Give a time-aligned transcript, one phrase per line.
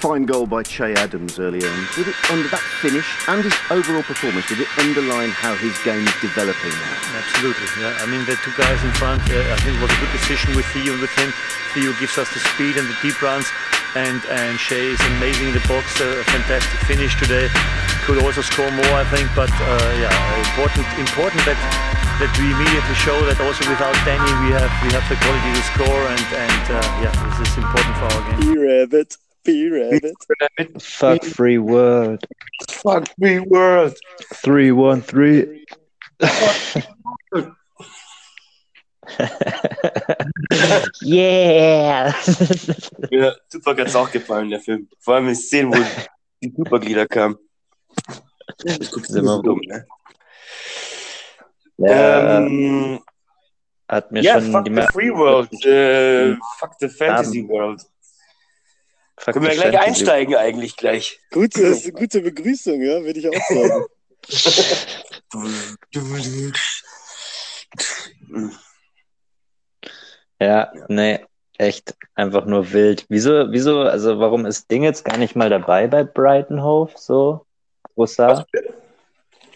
[0.00, 1.84] fine goal by Che Adams earlier on.
[1.92, 4.48] Did it under that finish and his overall performance?
[4.48, 7.20] Did it underline how his game is developing now?
[7.20, 7.68] Absolutely.
[7.76, 7.92] Yeah.
[8.00, 9.20] I mean, the two guys in front.
[9.28, 11.28] Uh, I think it was a good decision with Theo and with him.
[11.76, 13.44] Theo gives us the speed and the deep runs,
[13.92, 16.00] and and Shea is amazing in the box.
[16.00, 17.52] Uh, a fantastic finish today.
[18.08, 21.60] Could also score more, I think, but uh, yeah, important important that
[22.24, 25.62] that we immediately show that also without Danny we have we have the quality to
[25.76, 29.29] score and and uh, yeah, this is important for our game.
[29.44, 30.02] P-Rabbit.
[30.02, 30.82] P-Rabbit.
[30.82, 32.24] Fuck free world.
[32.70, 33.96] Fuck free world.
[34.42, 35.64] 313.
[41.02, 42.14] yeah!
[43.10, 44.88] Ja, Tupac hat's auch gefallen, der Film.
[44.98, 45.78] Vor allem in Szenen, wo
[46.42, 47.36] die Tupac-Lieder kamen.
[48.64, 49.86] Ich guck's Sind immer so dumm, ne?
[51.78, 53.00] ja, Ähm,
[53.88, 55.52] hat mir ja, schon fuck die the Free World.
[55.64, 57.89] Äh, fuck the Fantasy um, World.
[59.24, 61.20] Können wir gleich einsteigen eigentlich gleich.
[61.30, 63.86] Gute, gute Begrüßung, ja, würde ich auch sagen.
[70.42, 71.20] Ja, nee,
[71.58, 73.04] echt einfach nur wild.
[73.10, 77.44] Wieso, wieso, also warum ist Ding jetzt gar nicht mal dabei bei Brighton Hove, so?
[77.94, 78.46] Trossard?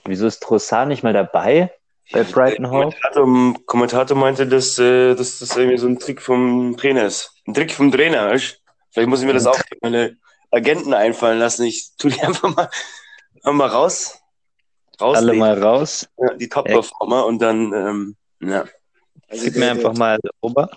[0.05, 1.73] Wieso ist Trossard nicht mal dabei
[2.13, 2.95] bei Brighton Der Hove?
[3.13, 7.33] Kommentator, Kommentator meinte, dass, äh, dass das irgendwie so ein Trick vom Trainer ist.
[7.47, 8.61] Ein Trick vom Trainer, weißt?
[8.95, 10.17] Vielleicht muss ich mir das auch für meine
[10.53, 11.65] Agenten einfallen lassen.
[11.65, 12.71] Ich tu die einfach mal,
[13.43, 14.19] mal raus.
[14.99, 15.39] Alle Rausnehmen.
[15.41, 16.09] mal raus.
[16.17, 18.65] Ja, die Top-Performer und dann, ähm, ja.
[19.27, 20.71] Also Gib mir einfach mal Ober.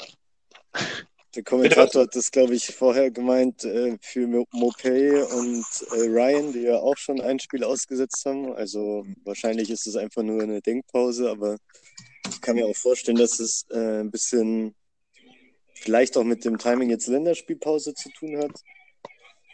[1.35, 6.53] der Kommentator hat das, glaube ich, vorher gemeint äh, für Mo- Mopay und äh, Ryan,
[6.53, 8.51] die ja auch schon ein Spiel ausgesetzt haben.
[8.55, 11.57] Also wahrscheinlich ist es einfach nur eine Denkpause, aber
[12.27, 14.73] ich kann mir auch vorstellen, dass es äh, ein bisschen
[15.81, 18.51] vielleicht auch mit dem Timing jetzt Länderspielpause zu tun hat.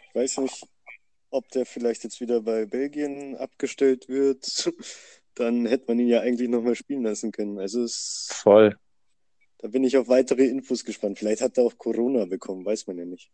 [0.08, 0.62] Ich weiß nicht,
[1.30, 4.72] ob der vielleicht jetzt wieder bei Belgien abgestellt wird.
[5.34, 7.58] Dann hätte man ihn ja eigentlich nochmal spielen lassen können.
[7.58, 8.76] Also es Voll.
[9.58, 11.18] Da bin ich auf weitere Infos gespannt.
[11.18, 13.30] Vielleicht hat er auch Corona bekommen, weiß man ja nicht.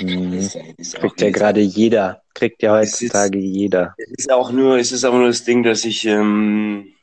[0.00, 0.38] Mhm.
[0.38, 2.22] Auch Kriegt ja gerade jeder.
[2.32, 3.94] Kriegt ja Es ist- heutzutage jeder.
[3.98, 6.93] Es ist auch nur, es ist aber nur das Ding, dass ich, ähm,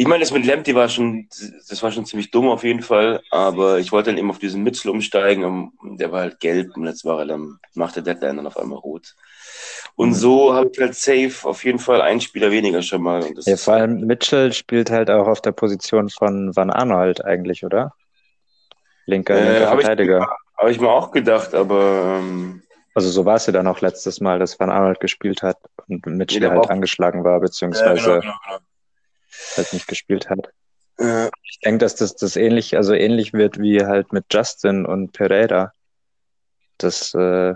[0.00, 1.28] ich meine, das mit Lemty war schon,
[1.68, 4.62] das war schon ziemlich dumm auf jeden Fall, aber ich wollte dann eben auf diesen
[4.62, 8.36] Mitchell umsteigen und der war halt gelb und jetzt war er dann nach der Deadline
[8.38, 9.14] dann auf einmal rot.
[9.96, 10.14] Und Mhm.
[10.14, 13.22] so habe ich halt safe auf jeden Fall einen Spieler weniger schon mal.
[13.44, 17.92] Ja, vor allem Mitchell spielt halt auch auf der Position von Van Arnold eigentlich, oder?
[19.04, 20.28] Linker, Äh, linker Verteidiger.
[20.56, 22.62] Habe ich mir auch gedacht, aber ähm,
[22.94, 25.58] Also so war es ja dann auch letztes Mal, dass Van Arnold gespielt hat
[25.88, 28.58] und Mitchell der halt auch- angeschlagen war, ja, beziehungsweise genau, genau,
[29.56, 30.50] halt nicht gespielt hat.
[30.98, 35.12] Äh, Ich denke, dass das, das ähnlich, also ähnlich wird wie halt mit Justin und
[35.12, 35.72] Pereira.
[36.78, 37.54] Das, äh,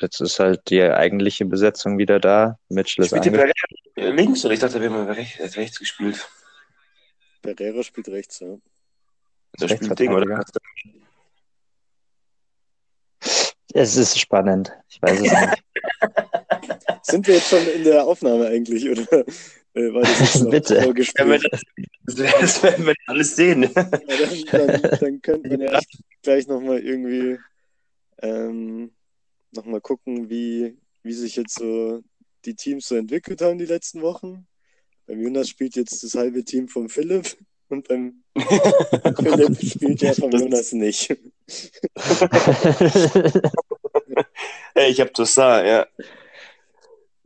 [0.00, 2.58] jetzt ist halt die eigentliche Besetzung wieder da.
[2.68, 3.32] Mitchell ist spielt.
[3.32, 3.52] Pereira
[3.96, 6.28] links oder ich dachte, wir haben rechts, er rechts gespielt.
[7.42, 8.56] Pereira spielt rechts, ja.
[9.60, 10.44] Der spielt Ding, oder?
[13.74, 14.72] Es ist spannend.
[14.88, 15.64] Ich weiß es nicht.
[17.02, 19.24] Sind wir jetzt schon in der Aufnahme eigentlich, oder
[19.78, 20.74] äh, war das noch Bitte.
[20.74, 21.42] Ja, wenn Vorgespräch?
[22.04, 23.62] das, das werden wir alles sehen.
[23.62, 25.80] Ja, dann, dann, dann könnte man ja
[26.22, 27.38] gleich nochmal irgendwie
[28.22, 28.90] ähm,
[29.52, 32.02] nochmal gucken, wie, wie sich jetzt so
[32.44, 34.46] die Teams so entwickelt haben die letzten Wochen.
[35.06, 37.36] Beim Jonas spielt jetzt das halbe Team von Philipp
[37.68, 41.16] und beim Philipp spielt ja von Jonas nicht.
[44.74, 45.22] Hey, ich hab ja.
[45.24, 45.86] Das ist auch ein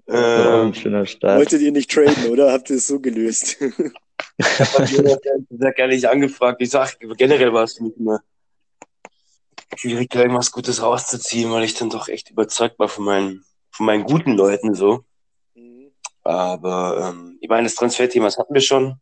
[0.09, 1.39] Ähm, schöner Start.
[1.39, 2.53] Wolltet ihr nicht traden, oder?
[2.53, 3.57] Habt ihr es so gelöst?
[3.61, 5.19] ich hab Jonas
[5.51, 6.61] sehr gar nicht angefragt.
[6.61, 8.21] Ich sag, generell war es für mich immer
[9.77, 13.87] schwierig, da irgendwas Gutes rauszuziehen, weil ich dann doch echt überzeugt war von meinen, von
[13.87, 15.05] meinen guten Leuten so.
[15.55, 15.91] Mhm.
[16.23, 18.97] Aber ähm, ich meine, das Transferthema, das hatten wir schon.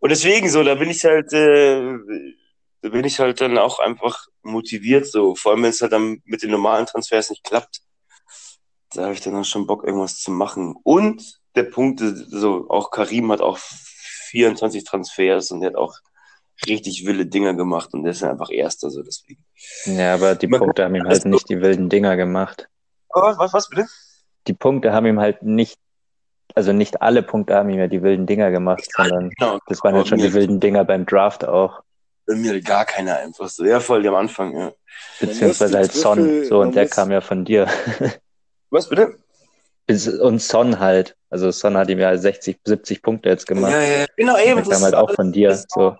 [0.00, 1.98] Und deswegen so, da bin ich halt, äh,
[2.82, 5.34] da bin ich halt dann auch einfach motiviert so.
[5.34, 7.80] Vor allem, wenn es halt dann mit den normalen Transfers nicht klappt.
[8.94, 10.76] Da habe ich dann auch schon Bock, irgendwas zu machen.
[10.82, 15.94] Und der Punkt, ist, so auch Karim hat auch 24 Transfers und der hat auch
[16.66, 19.44] richtig wilde Dinger gemacht und der ist ja einfach Erster, so deswegen.
[19.84, 22.68] Ja, aber die Man Punkte haben ihm halt nicht die wilden Dinger gemacht.
[23.10, 23.86] Was, was, was bitte?
[24.46, 25.78] Die Punkte haben ihm halt nicht,
[26.54, 29.58] also nicht alle Punkte haben ihm ja die wilden Dinger gemacht, sondern Genau.
[29.66, 31.82] das waren jetzt schon die wilden Dinger beim Draft auch.
[32.26, 33.64] Bei mir gar keiner einfach so.
[33.64, 34.72] Ja, voll, die am Anfang, ja.
[35.20, 37.68] Beziehungsweise halt Son, so, und der kam ja von dir.
[38.74, 39.16] Was bitte?
[40.20, 41.16] Und Son halt.
[41.30, 43.70] Also Son hat ihm ja 60, 70 Punkte jetzt gemacht.
[43.70, 44.58] Ja, ja, genau, eben.
[44.58, 45.56] Das kam halt auch von dir.
[45.68, 45.96] So.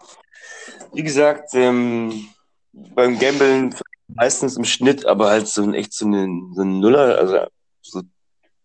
[0.92, 2.26] Wie gesagt, ähm,
[2.72, 3.76] beim Gambeln
[4.08, 7.46] meistens im Schnitt, aber halt so ein echt so ein, so ein Nuller, also
[7.80, 8.02] so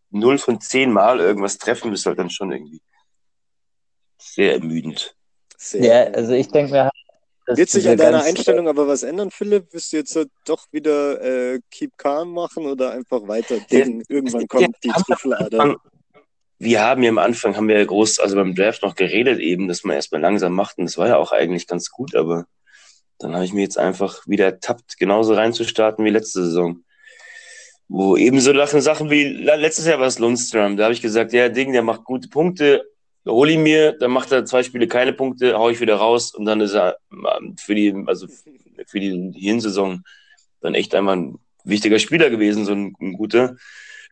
[0.09, 2.81] null von zehn Mal irgendwas treffen, ist halt dann schon irgendwie
[4.17, 5.15] sehr ermüdend.
[5.55, 6.89] Sehr ja, also ich denke mir,
[7.57, 9.73] wird sich an deiner Einstellung aber was ändern, Philipp?
[9.73, 14.03] Wirst du jetzt doch wieder äh, Keep Calm machen oder einfach weiter denken?
[14.07, 15.75] Irgendwann kommt die Triffelader.
[16.61, 19.69] Wir haben ja am Anfang, haben wir ja groß, also beim Draft noch geredet eben,
[19.69, 22.47] dass man erstmal langsam macht und das war ja auch eigentlich ganz gut, aber
[23.17, 26.83] dann habe ich mir jetzt einfach wieder ertappt, genauso reinzustarten wie letzte Saison.
[27.87, 31.49] Wo eben so Sachen wie, letztes Jahr war es Lundström, da habe ich gesagt, ja,
[31.49, 32.83] Ding, der macht gute Punkte,
[33.25, 36.45] hol ihn mir, dann macht er zwei Spiele keine Punkte, hau ich wieder raus und
[36.45, 38.27] dann ist er ähm, für die, also
[38.85, 40.03] für die Hinsaison
[40.61, 43.55] dann echt einfach ein wichtiger Spieler gewesen, so ein, ein guter.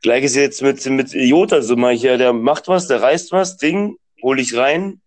[0.01, 3.97] Gleiches jetzt mit, mit Jota, so mal hier, der macht was, der reißt was, Ding,
[4.21, 5.01] hol ich rein.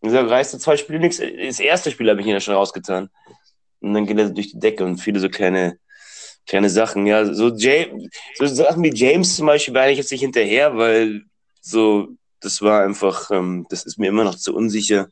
[0.00, 1.18] Und der reißt zwei Spiele nichts.
[1.18, 3.08] Das erste Spiel habe ich ihn ja schon rausgetan.
[3.80, 5.78] Und dann geht er durch die Decke und viele so kleine,
[6.46, 7.06] kleine Sachen.
[7.06, 11.22] Ja, so, James, so Sachen wie James zum Beispiel war ich jetzt nicht hinterher, weil
[11.60, 12.08] so
[12.44, 15.08] das war einfach, ähm, das ist mir immer noch zu unsicher.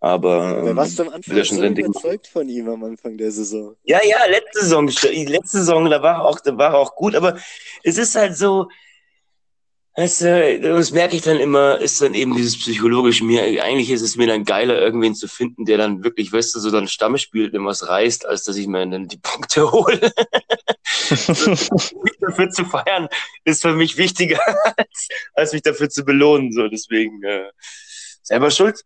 [0.00, 3.76] Aber ähm, warst du am Anfang schon so überzeugt von ihm am Anfang der Saison?
[3.84, 7.38] Ja, ja, letzte Saison, letzte Saison, da war auch, da war auch gut, aber
[7.82, 8.68] es ist halt so,
[9.98, 13.62] Weißt du, das merke ich dann immer, ist dann eben dieses psychologische mir.
[13.62, 16.70] Eigentlich ist es mir dann geiler, irgendwen zu finden, der dann wirklich, weißt du, so
[16.70, 19.98] dann Stamme spielt und was reißt, als dass ich mir dann die Punkte hole.
[21.08, 23.08] mich dafür zu feiern
[23.44, 24.40] ist für mich wichtiger,
[24.76, 26.52] als, als mich dafür zu belohnen.
[26.52, 27.50] So, deswegen äh,
[28.22, 28.82] selber schuld.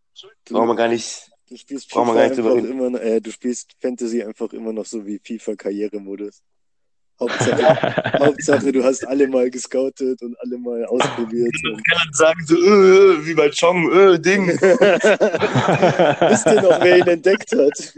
[0.49, 1.29] Brauchen wir gar nicht.
[1.49, 5.19] Du spielst, FIFA gar nicht immer, äh, du spielst Fantasy einfach immer noch so wie
[5.19, 6.41] FIFA-Karrieremodus.
[7.21, 11.55] Hauptsache, Hauptsache, du hast alle mal gescoutet und alle mal ausprobiert.
[11.71, 14.49] Und kann dann sagen so, äh, äh, wie bei Chong, äh, Ding.
[14.49, 17.95] Wisst ihr noch, wer ihn entdeckt hat?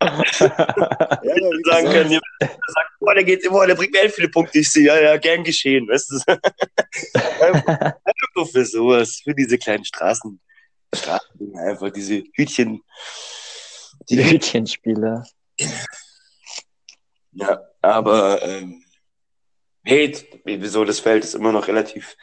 [0.40, 1.34] ja,
[1.64, 4.58] sagen können, ja, sagt, boah, der geht immer, der bringt mir viele Punkte.
[4.60, 6.18] Ich sehe, ja, ja, gern geschehen, weißt du.
[7.14, 10.40] einfach für sowas, für diese kleinen Straßen,
[10.94, 12.80] Straßen einfach diese Hütchen.
[14.08, 15.24] Die Hütchenspieler.
[17.38, 18.82] Ja, aber ähm,
[19.84, 20.14] hey,
[20.44, 22.16] wieso das Feld ist immer noch relativ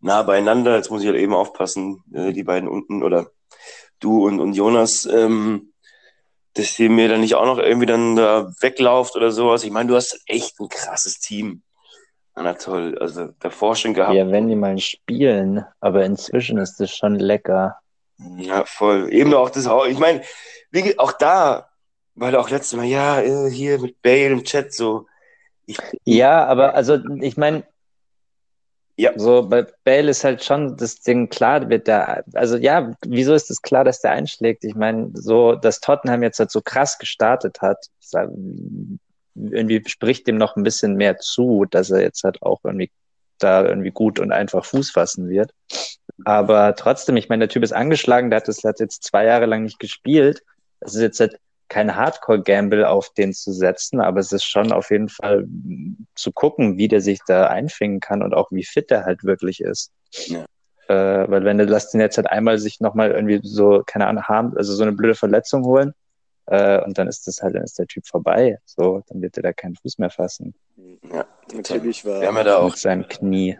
[0.00, 0.76] nah beieinander.
[0.76, 3.30] Jetzt muss ich halt eben aufpassen, äh, die beiden unten oder
[3.98, 5.72] du und, und Jonas, ähm,
[6.54, 9.64] dass ihr mir dann nicht auch noch irgendwie dann da weglauft oder sowas.
[9.64, 11.62] Ich meine, du hast echt ein krasses Team.
[12.36, 14.14] Na toll, also davor schon gehabt.
[14.14, 17.78] Ja, wenn die mal spielen, aber inzwischen ist das schon lecker.
[18.36, 19.12] Ja, voll.
[19.12, 20.22] Eben auch das, ich meine,
[20.98, 21.70] auch da,
[22.16, 25.06] weil auch letztes Mal, ja, äh, hier mit Bale im Chat so.
[25.66, 27.64] Ich, ja, aber also ich meine,
[28.98, 29.12] ja.
[29.16, 33.42] So, bei Bale ist halt schon das Ding klar, wird der, also ja, wieso ist
[33.42, 34.64] es das klar, dass der einschlägt?
[34.64, 37.86] Ich meine, so, dass Tottenham jetzt halt so krass gestartet hat,
[39.34, 42.90] irgendwie spricht dem noch ein bisschen mehr zu, dass er jetzt halt auch irgendwie
[43.38, 45.52] da irgendwie gut und einfach Fuß fassen wird.
[46.24, 49.44] Aber trotzdem, ich meine, der Typ ist angeschlagen, der hat das hat jetzt zwei Jahre
[49.44, 50.42] lang nicht gespielt.
[50.80, 54.90] Das ist jetzt halt kein Hardcore-Gamble auf den zu setzen, aber es ist schon auf
[54.90, 55.46] jeden Fall
[56.14, 59.60] zu gucken, wie der sich da einfingen kann und auch wie fit er halt wirklich
[59.60, 59.90] ist.
[60.26, 60.44] Ja.
[60.88, 64.24] Äh, weil wenn du lässt den jetzt halt einmal sich nochmal irgendwie so, keine Ahnung,
[64.24, 65.92] haben, also so eine blöde Verletzung holen,
[66.46, 68.58] äh, und dann ist das halt, dann ist der Typ vorbei.
[68.64, 70.54] So, dann wird er da keinen Fuß mehr fassen.
[71.12, 72.20] Ja, natürlich war.
[72.20, 72.70] Wir haben ja da auch.
[72.70, 73.58] Mit seinem Knie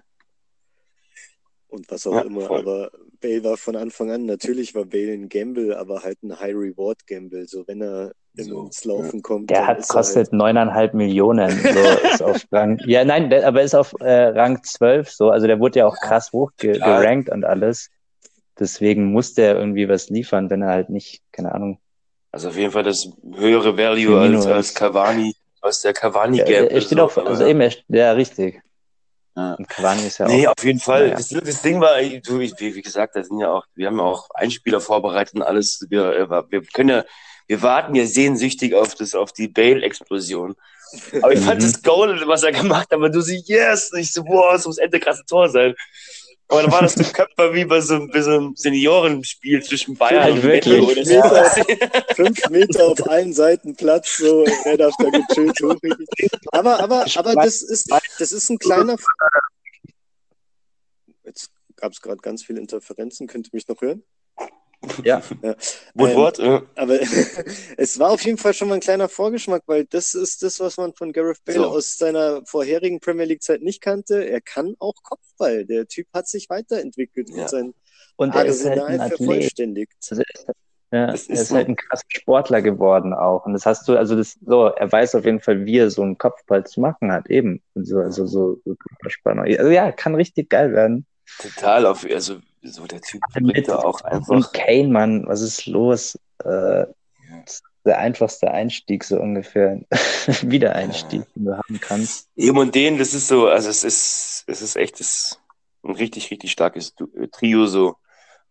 [1.68, 2.42] und was auch ja, immer.
[2.42, 2.60] Voll.
[2.60, 7.46] Aber Bale war von Anfang an, natürlich war Bale ein Gamble, aber halt ein High-Reward-Gamble.
[7.48, 9.22] So, wenn er so, ins Laufen ja.
[9.22, 9.50] kommt.
[9.50, 10.32] Der hat kostet halt...
[10.32, 11.50] neuneinhalb Millionen.
[11.50, 11.68] So,
[12.12, 15.30] ist auf Rang, ja, nein, der, aber ist auf äh, Rang 12 so.
[15.30, 17.90] Also der wurde ja auch krass hochgerankt und alles.
[18.58, 21.78] Deswegen muss der irgendwie was liefern, wenn er halt nicht, keine Ahnung.
[22.32, 26.54] Also auf jeden Fall das höhere Value als, als Cavani, als der Cavani-Gamble.
[26.54, 28.62] Ja, er steht so, auf, also eben, ja, richtig.
[29.36, 29.54] Ja.
[29.54, 30.54] Und Cavani ist ja nee, auch.
[30.56, 31.10] auf jeden Fall.
[31.10, 31.16] Ja.
[31.16, 34.04] Das, das, Ding war, du, wie, wie gesagt, da sind ja auch, wir haben ja
[34.04, 35.86] auch Einspieler vorbereitet und alles.
[35.90, 37.04] Wir, äh, wir können ja,
[37.46, 40.56] wir warten ja sehnsüchtig auf das, auf die Bale-Explosion.
[41.20, 41.64] Aber ich fand mhm.
[41.64, 43.92] das Goal, was er gemacht hat, aber du siehst, yes!
[43.92, 45.74] Und ich so, boah, das muss Ende krasse Tor sein.
[46.48, 50.22] Aber dann war das der Köpfer wie bei so, bei so einem Seniorenspiel zwischen Bayern
[50.22, 50.84] halt und wirklich.
[50.84, 55.60] Fünf Meter, fünf Meter auf allen Seiten Platz, so, er darf da gechillt.
[56.52, 58.96] Aber, aber, aber das ist, das ist ein kleiner.
[61.24, 63.26] Jetzt gab es gerade ganz viele Interferenzen.
[63.26, 64.04] Könnt ihr mich noch hören?
[65.04, 65.22] Ja.
[65.42, 65.54] ja.
[65.94, 66.62] Woodward, ähm, ja.
[66.74, 66.98] Aber
[67.76, 70.76] es war auf jeden Fall schon mal ein kleiner Vorgeschmack, weil das ist das, was
[70.76, 71.66] man von Gareth Bale so.
[71.66, 74.26] aus seiner vorherigen Premier League-Zeit nicht kannte.
[74.26, 75.64] Er kann auch Kopfball.
[75.64, 77.42] Der Typ hat sich weiterentwickelt ja.
[77.42, 77.74] und sein
[78.16, 79.92] und Arsenal halt vervollständigt.
[80.10, 80.22] Also
[80.90, 81.56] Ja, Das er ist ist so.
[81.56, 83.44] halt ein krasser Sportler geworden auch.
[83.46, 86.02] Und das hast du, also das, so, er weiß auf jeden Fall, wie er so
[86.02, 87.62] einen Kopfball zu machen hat, eben.
[87.74, 89.44] Und so, also so, so Körperspannung.
[89.44, 91.06] Also ja, kann richtig geil werden.
[91.38, 92.36] Total auf, also
[92.68, 94.52] so der Typ Mit- bringt da auch Und einfach.
[94.52, 96.18] Kane, Mann, was ist los?
[96.44, 96.86] Äh,
[97.44, 99.80] ist der einfachste Einstieg, so ungefähr.
[100.42, 102.28] Wiedereinstieg, den du haben kannst.
[102.36, 105.40] Eben und den, das ist so, also es ist, es ist echt das,
[105.84, 107.96] ein richtig, richtig starkes äh, Trio, so.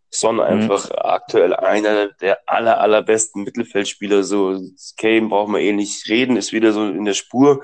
[0.10, 4.58] Son einfach aktuell einer der aller, allerbesten Mittelfeldspieler, so.
[4.98, 7.64] Kane braucht man eh nicht reden, ist wieder so in der Spur.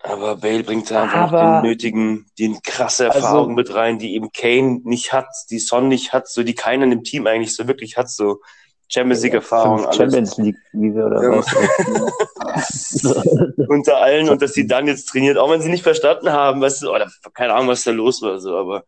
[0.00, 3.98] Aber Bale bringt da einfach noch Aber- den nötigen, den krasse Also- Erfahrung mit rein,
[3.98, 7.54] die eben Kane nicht hat, die Son nicht hat, so die keiner im Team eigentlich
[7.56, 8.40] so wirklich hat, so
[8.90, 9.96] Champions League Erfahrung, alles.
[9.96, 11.38] Champions League Siege oder Ja.
[11.38, 11.46] was?
[13.68, 16.82] unter allen und dass sie dann jetzt trainiert, auch wenn sie nicht verstanden haben, weißt
[16.82, 18.84] du, oder keine Ahnung, was da los war, so, aber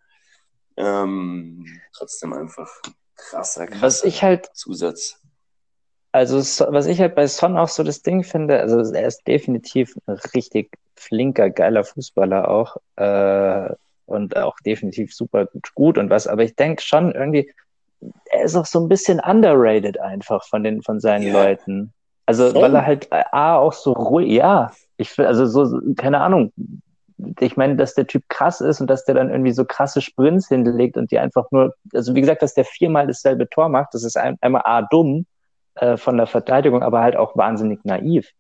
[0.77, 2.69] ähm, trotzdem einfach
[3.17, 5.20] krasser, krasser Was ich halt Zusatz.
[6.13, 9.27] Also, so, was ich halt bei Son auch so das Ding finde, also er ist
[9.29, 13.73] definitiv ein richtig flinker, geiler Fußballer auch äh,
[14.07, 17.53] und auch definitiv super gut und was, aber ich denke schon irgendwie,
[18.33, 21.33] er ist auch so ein bisschen underrated einfach von den von seinen Ja.
[21.33, 21.93] Leuten.
[22.27, 22.63] Also, Schon?
[22.63, 26.53] weil er halt A auch so ruhig, ja, ich finde, also so, so, keine Ahnung.
[27.41, 30.49] Ich meine, dass der Typ krass ist und dass der dann irgendwie so krasse Sprints
[30.49, 34.05] hinlegt und die einfach nur, also wie gesagt, dass der viermal dasselbe Tor macht, das
[34.05, 35.27] ist ein, einmal A dumm
[35.81, 38.31] äh, von der Verteidigung, aber halt auch wahnsinnig naiv.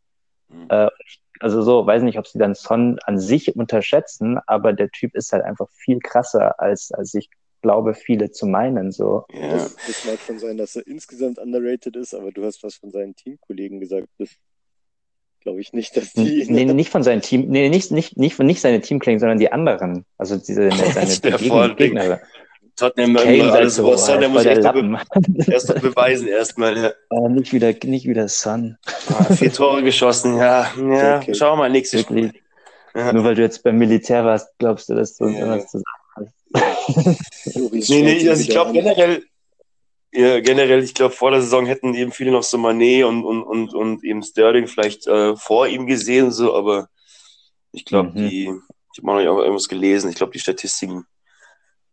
[0.49, 0.66] Mhm.
[0.68, 0.88] Äh,
[1.40, 5.32] also so, weiß nicht, ob sie dann Son an sich unterschätzen, aber der Typ ist
[5.32, 7.30] halt einfach viel krasser, als, als ich
[7.62, 8.92] glaube, viele zu meinen.
[8.92, 9.25] So.
[9.32, 9.52] Ja.
[9.52, 12.90] Das, das mag schon sein, dass er insgesamt underrated ist, aber du hast was von
[12.90, 14.09] seinen Teamkollegen gesagt.
[14.18, 14.28] Das
[15.40, 16.47] glaube ich nicht, dass die.
[16.50, 20.04] Nee, nicht von seinem Team, nee, nicht, nicht, nicht, nicht seine Teamkollegen, sondern die anderen.
[20.18, 22.20] Also diese, seine vor, Gegner.
[22.80, 24.99] Tottenham Kane alles so, der voll muss echt be
[25.52, 26.76] erst noch beweisen erstmal.
[26.76, 26.92] Ja.
[27.10, 28.76] Äh, nicht wieder, nicht wieder Son.
[29.08, 30.70] Ah, vier Tore geschossen, ja.
[30.76, 31.34] Ja, Okay.
[31.34, 32.32] schau mal, nächstes Spiel.
[32.94, 33.12] Ja.
[33.12, 35.40] Nur weil du jetzt beim Militär warst, glaubst du, dass du uns Ja.
[35.46, 37.90] irgendwas zu sagen hast.
[37.90, 39.22] Nee, nee, also ich glaube generell,
[40.12, 43.42] ja, generell, ich glaube, vor der Saison hätten eben viele noch so Manet und, und,
[43.42, 46.88] und, und eben Sterling vielleicht äh, vor ihm gesehen, so, aber
[47.72, 48.28] ich glaube, Mhm.
[48.28, 48.42] die,
[48.92, 51.04] ich habe mal noch irgendwas gelesen, ich glaube, die Statistiken,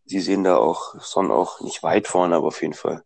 [0.10, 3.04] die sehen da auch Son auch nicht weit vorne, aber auf jeden Fall.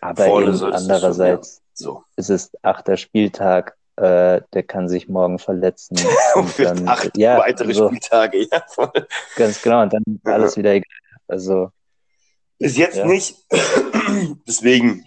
[0.00, 2.04] Aber Vorne eben andererseits So.
[2.16, 5.96] ist es achter Spieltag, äh, der kann sich morgen verletzen.
[6.34, 8.90] Und Für dann, acht ja, weitere so, Spieltage, ja, voll.
[9.36, 9.82] ganz genau.
[9.82, 10.32] Und dann ist Ja.
[10.34, 10.88] alles wieder egal.
[11.28, 11.70] Also,
[12.58, 13.06] Bis jetzt Ja.
[13.06, 13.36] nicht.
[14.46, 15.06] Deswegen.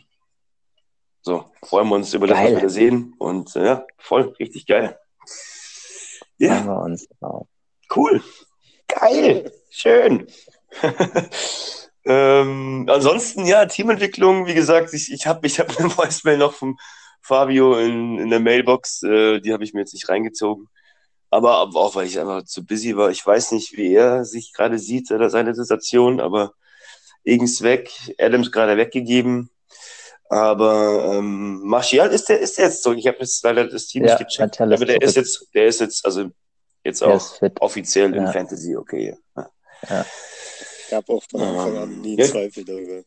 [1.21, 3.13] So, freuen wir uns über das, was wir sehen.
[3.17, 4.97] Und äh, ja, voll, richtig geil.
[6.37, 7.47] freuen Ja, wir uns auch.
[7.95, 8.21] cool.
[8.87, 9.51] Geil.
[9.69, 10.27] Schön.
[12.05, 16.77] ähm, ansonsten, ja, Teamentwicklung, wie gesagt, ich, ich habe ich hab eine Voicemail noch vom
[17.21, 20.67] Fabio in, in der Mailbox, äh, die habe ich mir jetzt nicht reingezogen.
[21.29, 23.09] Aber, auch, weil ich einfach zu busy war.
[23.09, 26.53] Ich weiß nicht, wie er sich gerade sieht oder seine Situation, aber
[27.25, 29.49] Egens weg, Adams gerade weggegeben.
[30.29, 32.97] Aber ähm, Martial ist der, ist der jetzt zurück.
[32.97, 34.61] Ich habe jetzt leider das Team Ja, nicht gecheckt.
[34.61, 36.29] Aber der ist jetzt, der ist jetzt, also
[36.83, 37.21] jetzt auch
[37.59, 38.31] offiziell in Ja.
[38.31, 39.17] Fantasy, okay.
[39.89, 40.05] Ja.
[40.89, 42.25] Gab auch von Anfang an nie Ja.
[42.25, 43.03] Zweifel darüber.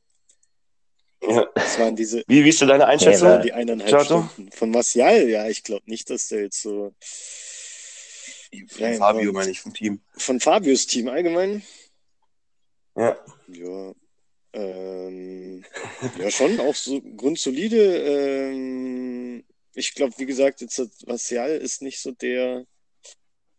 [1.23, 1.49] Ja.
[1.55, 3.29] Es waren diese Wie, wie ist deine Einschätzung?
[3.29, 4.29] Ja, die eineinhalb Chato?
[4.33, 4.53] Stunden.
[4.53, 6.95] Von Martial, ja, ich glaube nicht, dass der jetzt so.
[8.69, 10.01] Von Fabio meine ich vom Team.
[10.17, 11.63] Von Fabius Team allgemein?
[12.97, 13.17] Ja.
[13.49, 13.93] Ja.
[14.53, 15.65] Ähm,
[16.19, 17.99] ja, schon auch so grundsolide.
[17.99, 19.45] Ähm,
[19.75, 22.65] ich glaube, wie gesagt, jetzt Martial ist nicht so der,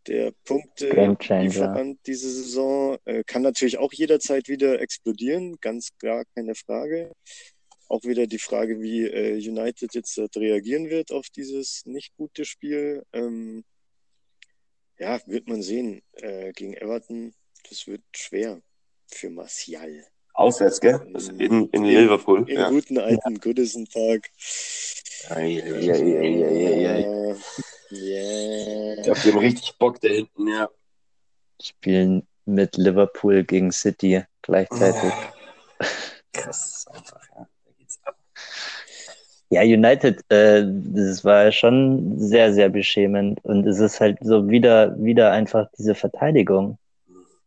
[0.07, 1.43] der Punkte Gamechanger.
[1.43, 2.97] Lieferant diese Saison.
[3.05, 7.11] Äh, kann natürlich auch jederzeit wieder explodieren, ganz klar, keine Frage.
[7.87, 12.45] Auch wieder die Frage, wie äh, United jetzt äh, reagieren wird auf dieses nicht gute
[12.45, 13.03] Spiel.
[13.13, 13.63] Ähm,
[14.97, 16.01] ja, wird man sehen.
[16.13, 17.33] Äh, gegen Everton,
[17.69, 18.61] das wird schwer
[19.07, 20.05] für Martial.
[20.33, 21.05] Auswärts, gell?
[21.11, 22.49] Das in, in Liverpool.
[22.49, 22.69] Im Ja.
[22.69, 24.29] guten alten Goodison Park.
[25.29, 27.01] Ei, ei, ei.
[27.01, 27.35] Ja.
[27.91, 28.93] Yeah.
[28.95, 30.69] Ich glaube, die haben richtig Bock da hinten, ja.
[31.61, 35.11] Spielen mit Liverpool gegen City gleichzeitig.
[36.33, 37.47] Krass, einfach, ja.
[37.65, 38.15] Da geht's ab.
[39.49, 43.43] Ja, United, äh, das war schon sehr, sehr beschämend.
[43.43, 46.77] Und es ist halt so wieder, wieder einfach diese Verteidigung.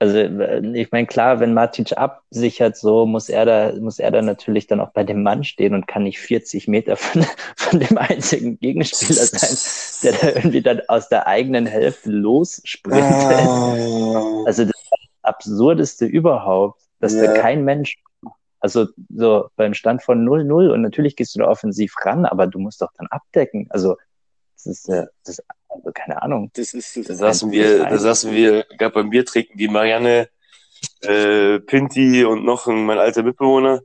[0.05, 4.21] Also, äh, ich meine, klar, wenn Matic absichert, so muss er da, muss er da
[4.21, 7.25] natürlich dann auch bei dem Mann stehen und kann nicht 40 Meter von,
[7.57, 9.57] von dem einzigen Gegenspieler sein,
[10.03, 13.07] der da irgendwie dann aus der eigenen Hälfte lossprintet.
[13.49, 14.43] Ah.
[14.45, 17.29] Also, das das Absurdeste überhaupt, dass Ja.
[17.29, 17.97] da kein Mensch
[18.61, 22.59] Also so beim Stand von 0-0 und natürlich gehst du da offensiv ran, aber du
[22.59, 23.67] musst doch dann abdecken.
[23.71, 23.97] Also
[24.57, 25.09] das ist, das
[25.39, 25.43] ist
[25.75, 26.51] also keine Ahnung.
[26.55, 30.29] Das ist das Da saßen wir, da saßen wir, gab beim Bier trinken die Marianne,
[31.01, 33.83] äh, Pinti und noch ein, mein alter Mitbewohner.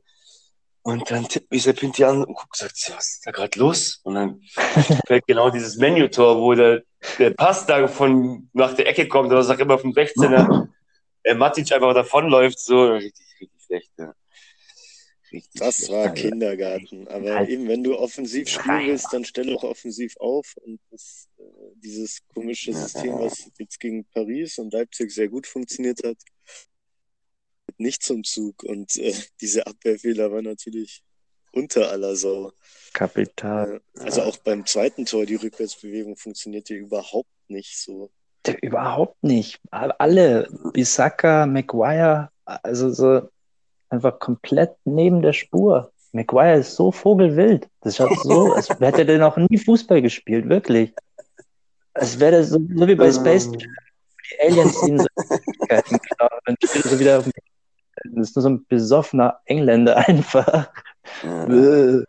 [0.82, 3.60] Und dann tippt mich der Pinti an und guckt, sagt, "Ja, was ist da gerade
[3.60, 4.00] los?
[4.04, 4.42] Und dann
[5.08, 6.84] fällt genau dieses Menü-Tor, wo der,
[7.18, 10.68] der Pass da von nach der Ecke kommt, oder sag immer vom 16er,
[11.26, 14.14] der Matic einfach davonläuft, so richtig, richtig schlecht, ja.
[15.32, 17.08] Richtig Das war Kindergarten.
[17.08, 20.56] Aber Halt eben, wenn du offensiv spielen willst, dann stell doch offensiv auf.
[20.62, 21.44] Und das, äh,
[21.76, 22.74] dieses komische.
[22.74, 26.18] System, was jetzt gegen Paris und Leipzig sehr gut funktioniert hat,
[27.78, 28.64] nicht zum Zug.
[28.64, 31.04] Und äh, diese Abwehrfehler waren natürlich
[31.52, 32.52] unter aller Sau.
[32.94, 33.82] Kapital.
[33.96, 38.12] Also auch beim zweiten Tor, die Rückwärtsbewegung funktionierte überhaupt nicht so.
[38.62, 39.60] Überhaupt nicht.
[39.70, 43.30] Alle, Bissaka, Maguire, also so
[43.90, 45.92] einfach komplett neben der Spur.
[46.12, 47.68] Maguire ist so vogelwild.
[47.82, 50.94] Das schaut so, als hätte der noch nie Fußball gespielt, wirklich.
[51.94, 53.58] Als wäre das so, so wie bei Space Jam,
[54.32, 55.08] die Aliens ihn so.
[55.70, 57.34] Dann spielt er so wieder auf dem
[58.16, 60.70] Das ist nur so ein besoffener Engländer einfach.
[61.24, 62.04] Ja.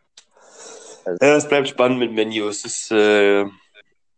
[1.21, 2.65] Ja, es bleibt spannend mit Menus.
[2.65, 3.45] Ist, äh,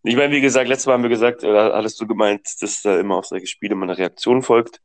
[0.03, 2.99] ich meine, wie gesagt, letztes Mal haben wir gesagt, äh, hattest du gemeint, dass da
[2.99, 4.81] immer auf solche Spiele mal eine Reaktion folgt.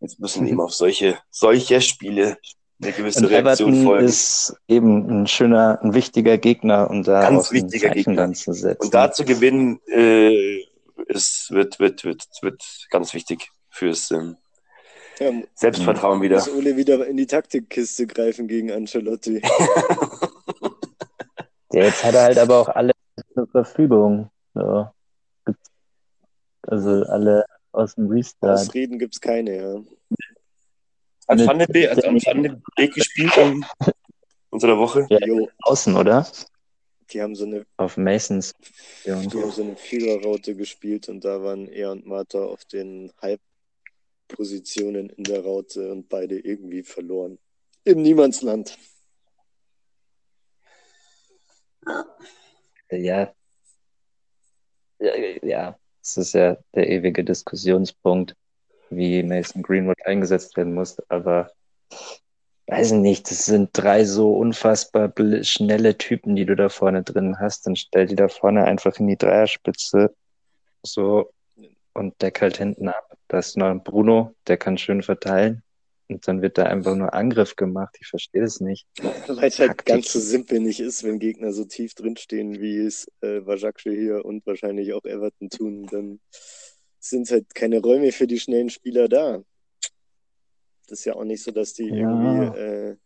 [0.00, 2.36] Jetzt müssen eben auf solche, solche Spiele
[2.82, 4.04] eine gewisse Und Reaktion Everton folgen.
[4.06, 8.16] ist eben ein schöner, ein wichtiger Gegner, um da Ganz auch ein wichtiger Gegner.
[8.16, 8.82] dann zu setzen.
[8.84, 10.58] Und da zu gewinnen, äh,
[11.06, 14.36] ist, wird, wird, wird, wird ganz wichtig fürs ähm,
[15.18, 16.36] Ja, Selbstvertrauen wieder.
[16.36, 19.40] muss Ole wieder in die Taktikkiste greifen gegen Ancelotti.
[21.72, 22.92] Ja, jetzt hat er halt aber auch alle
[23.34, 24.30] zur Verfügung.
[24.54, 24.86] So.
[26.62, 28.60] Also alle aus dem Restart.
[28.60, 29.84] Ausreden gibt's keine, ja.
[31.26, 33.32] Hat Van de Beek, hat Van gespielt
[34.50, 35.06] unter der Woche?
[35.08, 36.26] Ja, Jo, außen, oder?
[37.10, 38.52] die haben so eine Auf Masons.
[39.04, 45.10] Die haben so eine Viererraute gespielt und da waren er und Martha auf den Halbpositionen
[45.10, 47.38] in der Raute und beide irgendwie verloren.
[47.84, 48.76] Im Niemandsland.
[52.90, 53.34] Ja.
[54.98, 58.36] Ja, ja, es ist ja der ewige Diskussionspunkt,
[58.90, 61.50] wie Mason Greenwood eingesetzt werden muss, aber
[62.66, 65.12] weiß nicht, das sind drei so unfassbar
[65.42, 69.06] schnelle Typen, die du da vorne drin hast, dann stell die da vorne einfach in
[69.06, 70.14] die Dreierspitze
[70.82, 71.32] so
[71.94, 73.16] und deck halt hinten ab.
[73.28, 75.62] Da ist noch ein Bruno, der kann schön verteilen
[76.08, 77.96] und dann wird da einfach nur Angriff gemacht.
[78.00, 78.86] Ich verstehe das nicht.
[79.26, 83.06] Weil es halt ganz so simpel nicht ist, wenn Gegner so tief drinstehen, wie es
[83.22, 86.20] äh, Vajakce hier und wahrscheinlich auch Everton tun, dann
[87.00, 89.42] sind halt keine Räume für die schnellen Spieler da.
[90.88, 91.94] Das ist ja auch nicht so, dass die Ja.
[92.10, 92.96] irgendwie äh,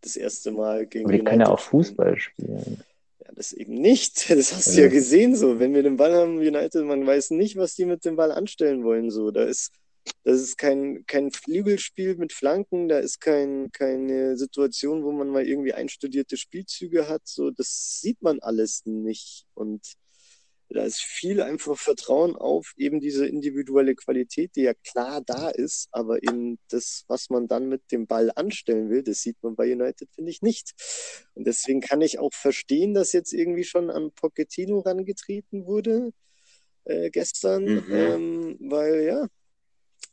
[0.00, 1.58] das erste Mal gegen Aber die können ja auch.
[1.60, 2.82] Fußball spielen.
[3.24, 4.28] Ja, das eben nicht.
[4.30, 5.58] Das hast du Also- ja gesehen so.
[5.58, 8.84] Wenn wir den Ball haben, United, man weiß nicht, was die mit dem Ball anstellen
[8.84, 9.10] wollen.
[9.10, 9.72] So, da ist,
[10.26, 15.46] das ist kein, kein Flügelspiel mit Flanken, da ist kein, keine Situation, wo man mal
[15.46, 17.22] irgendwie einstudierte Spielzüge hat.
[17.24, 19.44] So, das sieht man alles nicht.
[19.54, 19.86] Und
[20.68, 25.86] da ist viel einfach Vertrauen auf eben diese individuelle Qualität, die ja klar da ist,
[25.92, 29.70] aber eben das, was man dann mit dem Ball anstellen will, das sieht man bei
[29.72, 30.72] United, finde ich, nicht.
[31.34, 36.10] Und deswegen kann ich auch verstehen, dass jetzt irgendwie schon an Pochettino rangetreten wurde
[36.84, 37.92] äh, gestern, Mhm.
[37.92, 39.28] ähm, weil ja,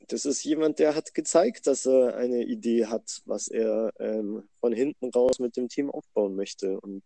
[0.08, 4.74] das ist jemand, der hat gezeigt, dass er eine Idee hat, was er ähm, von
[4.74, 6.80] hinten raus mit dem Team aufbauen möchte.
[6.82, 7.04] Und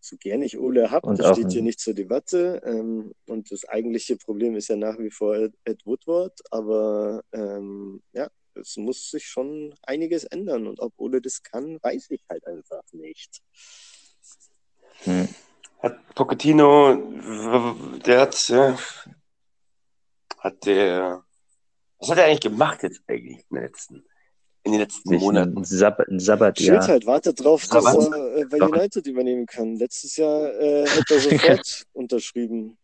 [0.00, 2.62] so gern ich Ole habe, das steht ein- hier nicht zur Debatte.
[2.64, 8.28] Ähm, und das eigentliche Problem ist ja nach wie vor Ed, Woodward, aber ähm, ja,
[8.54, 10.66] es muss sich schon einiges ändern.
[10.66, 13.40] Und ob Ole das kann, weiß ich halt einfach nicht.
[15.04, 15.28] Hm.
[15.78, 16.94] Hat Pochettino,
[18.04, 18.78] der hat, ja,
[20.38, 21.24] hat der,
[22.00, 24.04] was hat er eigentlich gemacht jetzt eigentlich in den letzten,
[24.64, 25.58] in den letzten Monaten?
[25.58, 26.88] ein, Sab ein Schild Sabbatjahr.
[26.88, 29.76] halt, wartet drauf, dass Aber- er äh, bei United übernehmen kann.
[29.76, 32.76] Letztes Jahr äh, hätte er sofort unterschrieben.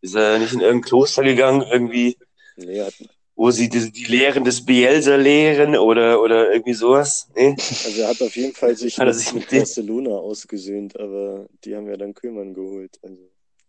[0.00, 2.16] Ist er nicht in irgendein Kloster gegangen, irgendwie,
[2.56, 2.94] Nee, hat,
[3.34, 7.28] wo sie die, die Lehren des Bielsa lehren oder, oder irgendwie sowas?
[7.34, 7.54] Nee?
[7.58, 11.46] also er hat auf jeden Fall sich Hat er mit, sich mit Barcelona ausgesöhnt, aber
[11.64, 12.98] die haben ja dann Köhlmann geholt.
[13.02, 13.16] Also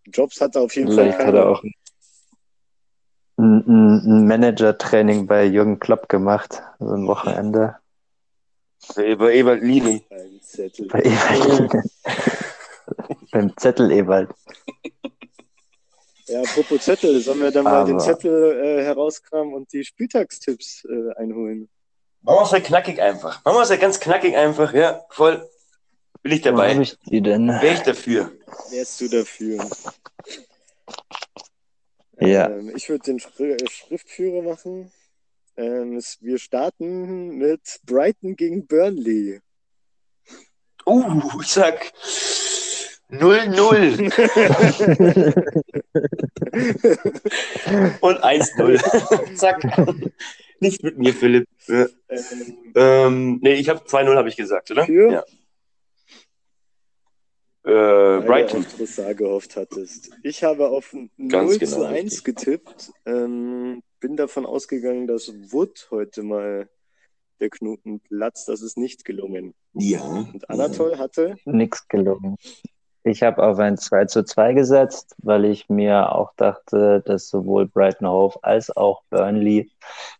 [0.07, 1.63] Jobs hat er auf jeden Vielleicht Fall hat er auch
[3.39, 7.75] ein, Manager-Training bei Jürgen Klopp gemacht, so ein Wochenende.
[8.95, 9.63] Bei, bei Ewald
[10.41, 10.87] Zettel.
[10.87, 11.71] Bei Ewald.
[13.31, 14.29] Beim Zettel Ewald.
[16.25, 20.85] Ja, apropos Zettel, sollen wir dann mal den Aber- Zettel äh, herauskramen und die Spieltagstipps
[20.85, 21.69] äh, einholen?
[22.21, 23.43] Machen wir es halt knackig einfach.
[23.45, 24.73] Machen wir es halt ganz knackig einfach.
[24.73, 25.47] Ja, voll.
[26.21, 26.75] Bin ich dabei.
[26.75, 27.47] Wo ich die denn?
[27.47, 28.31] Wäre ich dafür.
[28.69, 29.65] Wärst du dafür?
[32.19, 32.49] Ja.
[32.49, 34.91] Ähm, ich würde den Schri äh, Schriftführer machen.
[35.57, 39.41] Ähm, wir starten mit Brighton gegen Burnley.
[40.85, 41.91] Uh, ich sag
[43.11, 44.01] 0-0
[48.01, 49.35] und 1-0.
[49.35, 49.63] Zack.
[50.59, 51.47] Nicht mit mir, Philipp.
[51.67, 51.85] Ja.
[52.07, 54.85] Ähm, Ähm, nee, ich habe 2-0, habe ich gesagt, oder?
[54.85, 55.11] Für?
[55.11, 55.23] Ja.
[57.63, 58.61] Äh, Brighton.
[58.61, 60.11] du auf Trossard gehofft hattest.
[60.23, 62.23] Ich habe auf 0 Ganz zu genau, 1 richtig.
[62.23, 62.91] getippt.
[63.05, 66.69] Ähm, bin davon ausgegangen, dass Wood heute mal
[67.39, 68.47] der Knoten platzt.
[68.47, 69.53] Das ist nicht gelungen.
[69.73, 70.01] Ja.
[70.01, 72.37] Und Anatol hatte Nix gelungen.
[73.03, 77.67] Ich habe auf ein 2 zu 2 gesetzt, weil ich mir auch dachte, dass sowohl
[77.67, 79.69] Brighton Hove als auch Burnley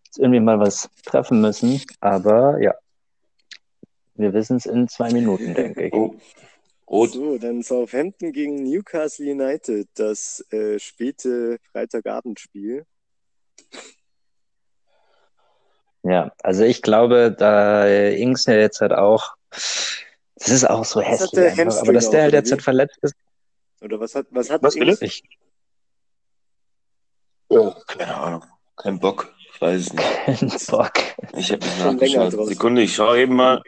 [0.05, 1.81] jetzt irgendwie mal was treffen müssen.
[1.99, 2.73] Aber ja,
[4.15, 5.93] wir wissen es in zwei Minuten, denke ich.
[5.93, 6.15] Oh.
[6.89, 7.11] Rot.
[7.11, 12.85] So, dann Southampton gegen Newcastle United, das äh, späte Freitagabendspiel.
[16.03, 21.07] Ja, also ich glaube, da Ings ja jetzt halt auch, das ist auch so Was
[21.07, 22.51] hässlich der einfach, aber dass der halt jetzt wie?
[22.51, 23.15] halt verletzt ist,
[23.81, 25.01] Oder was hat, was hat Was, Ings?
[25.01, 25.23] Ich
[27.49, 28.45] Oh, keine Ahnung.
[28.75, 29.33] Kein Bock.
[29.53, 30.25] Ich weiß es nicht.
[30.25, 30.93] keinen Bock.
[31.35, 32.47] Ich habe nicht nachgeschaut.
[32.47, 33.61] Sekunde, ich schaue eben mal.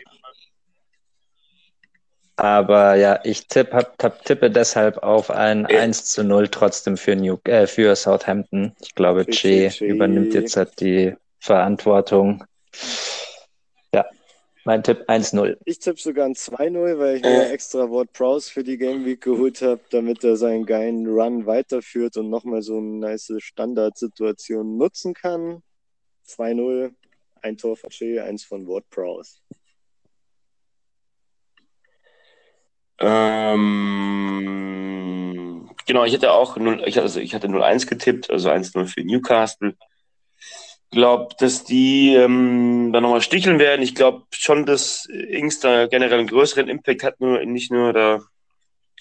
[2.41, 5.77] Aber ja, ich tipp, hab, hab, tippe deshalb auf ein Äh.
[5.77, 8.75] 1 zu 0 trotzdem für, New, äh, für Southampton.
[8.81, 9.85] Ich glaube, Che Che.
[9.85, 12.43] übernimmt jetzt halt die Verantwortung.
[13.93, 14.07] Ja,
[14.63, 15.55] mein Tipp 1-0.
[15.65, 19.21] Ich tippe sogar ein 2-0, weil ich mir extra Ward Prowse für die Game Week
[19.21, 25.13] geholt habe, damit er seinen geilen Run weiterführt und nochmal so eine nice Standardsituation nutzen
[25.13, 25.61] kann.
[26.27, 26.89] 2-0,
[27.43, 29.37] ein Tor von Shea, eins von Ward Prowse.
[33.01, 34.61] Ähm,
[35.87, 39.75] genau, ich hatte auch 0, ich, also ich hatte 0-1 getippt, also 1-0 für Newcastle.
[40.91, 43.81] glaube, dass die ähm, da nochmal sticheln werden.
[43.81, 48.21] Ich glaube schon, dass Ings da generell einen größeren Impact hat, nur nicht nur da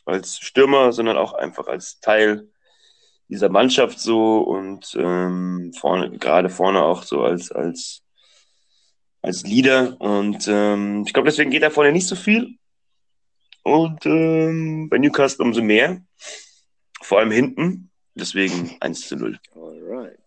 [0.07, 2.49] als Stürmer, sondern auch einfach als Teil
[3.29, 8.03] dieser Mannschaft so und ähm, vorne, gerade vorne auch so als, als,
[9.23, 10.01] als Leader.
[10.01, 12.57] Und ähm, ich glaube, deswegen geht da vorne nicht so viel.
[13.63, 16.01] Und ähm, bei Newcastle umso mehr.
[17.03, 17.91] Vor allem hinten.
[18.15, 19.39] Deswegen 1 zu 0.
[19.55, 20.19] Alright.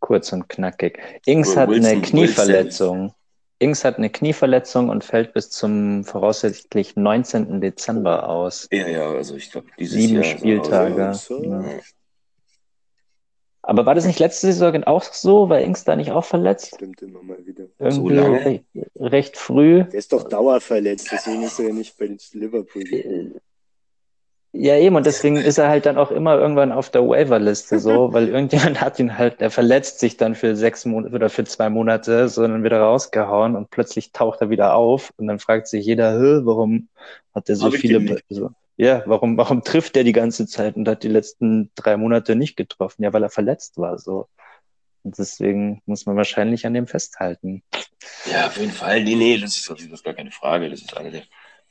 [0.00, 0.98] Kurz und knackig.
[1.26, 3.14] Ings hat Wilson, eine Knieverletzung.
[3.58, 7.60] Ings hat eine Knieverletzung und fällt bis zum voraussichtlich 19.
[7.60, 8.68] Dezember aus.
[8.70, 10.24] Ja, ja, also ich glaube, dieses Sieben Jahr.
[10.24, 11.14] Spieltage.
[11.14, 11.42] So.
[11.42, 11.64] Ja.
[13.66, 15.48] Aber war das nicht letzte Saison auch so?
[15.48, 16.74] War Ings da nicht auch verletzt?
[16.74, 17.64] Stimmt immer mal wieder.
[17.78, 18.64] Irgendwie lange?
[18.96, 19.84] recht, früh.
[19.84, 22.84] Der ist doch dauerverletzt, deswegen ist er ja nicht bei den Liverpool.
[22.84, 23.40] geblieben.
[24.56, 28.12] Ja, eben, und deswegen ist er halt dann auch immer irgendwann auf der Waiver-Liste so,
[28.12, 31.70] weil irgendjemand hat ihn halt, der verletzt sich dann für sechs Monate oder für zwei
[31.70, 35.84] Monate, so dann wieder rausgehauen und plötzlich taucht er wieder auf und dann fragt sich
[35.84, 36.88] jeder, warum
[37.34, 38.24] hat er so Hab ich viele, den nicht?
[38.28, 42.34] so, ja, warum, warum trifft er die ganze Zeit und hat die letzten drei Monate
[42.36, 43.02] nicht getroffen?
[43.04, 44.28] Ja, weil er verletzt war, so.
[45.02, 47.62] Und deswegen muss man wahrscheinlich an dem festhalten.
[48.30, 49.04] Ja, auf jeden Fall.
[49.04, 50.70] Nee, nee, das ist, das ist gar keine Frage.
[50.70, 51.22] Das ist einer der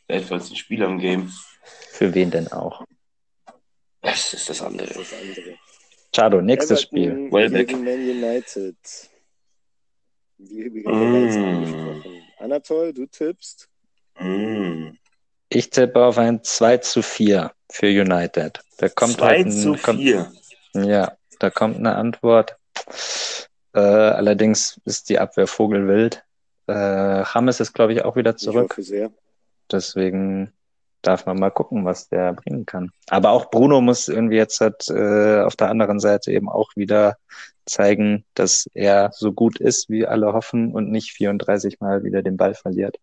[0.08, 1.32] wertvollsten Spieler im Game.
[1.92, 2.84] Für wen denn auch?
[4.02, 4.88] Das ist das Das andere.
[4.88, 5.56] ist das andere.
[6.16, 7.10] Chado, nächstes Spiel.
[7.10, 7.68] Everton Welbeck.
[7.70, 8.76] gegen Man United.
[10.38, 11.44] Wie, wie bereits Mm.
[11.44, 12.22] angesprochen.
[12.38, 13.68] Anatol, du tippst.
[14.20, 14.90] Mm.
[15.54, 18.60] Ich tippe auf ein 2 zu 4 für United.
[18.78, 20.32] Da kommt 2 halt ein, zu kommt, 4.
[20.74, 22.58] Ja, da kommt eine Antwort.
[23.74, 26.24] Äh, allerdings ist die Abwehr vogelwild.
[26.68, 28.72] Äh, James ist, glaube ich, auch wieder Ich zurück.
[28.72, 29.12] hoffe sehr.
[29.72, 30.52] Deswegen
[31.02, 32.92] darf man mal gucken, was der bringen kann.
[33.10, 37.18] Aber auch Bruno muss irgendwie jetzt halt, äh, auf der anderen Seite eben auch wieder
[37.66, 42.38] zeigen, dass er so gut ist, wie alle hoffen und nicht 34 Mal wieder den
[42.38, 42.98] Ball verliert.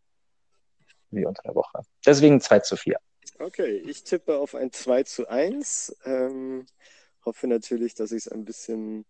[1.10, 1.82] Wie unter der Woche.
[2.06, 2.98] Deswegen 2 zu 4.
[3.38, 5.96] Okay, ich tippe auf ein 2 zu 1.
[6.04, 6.66] Ähm,
[7.24, 9.04] hoffe natürlich, dass ich es ein bisschen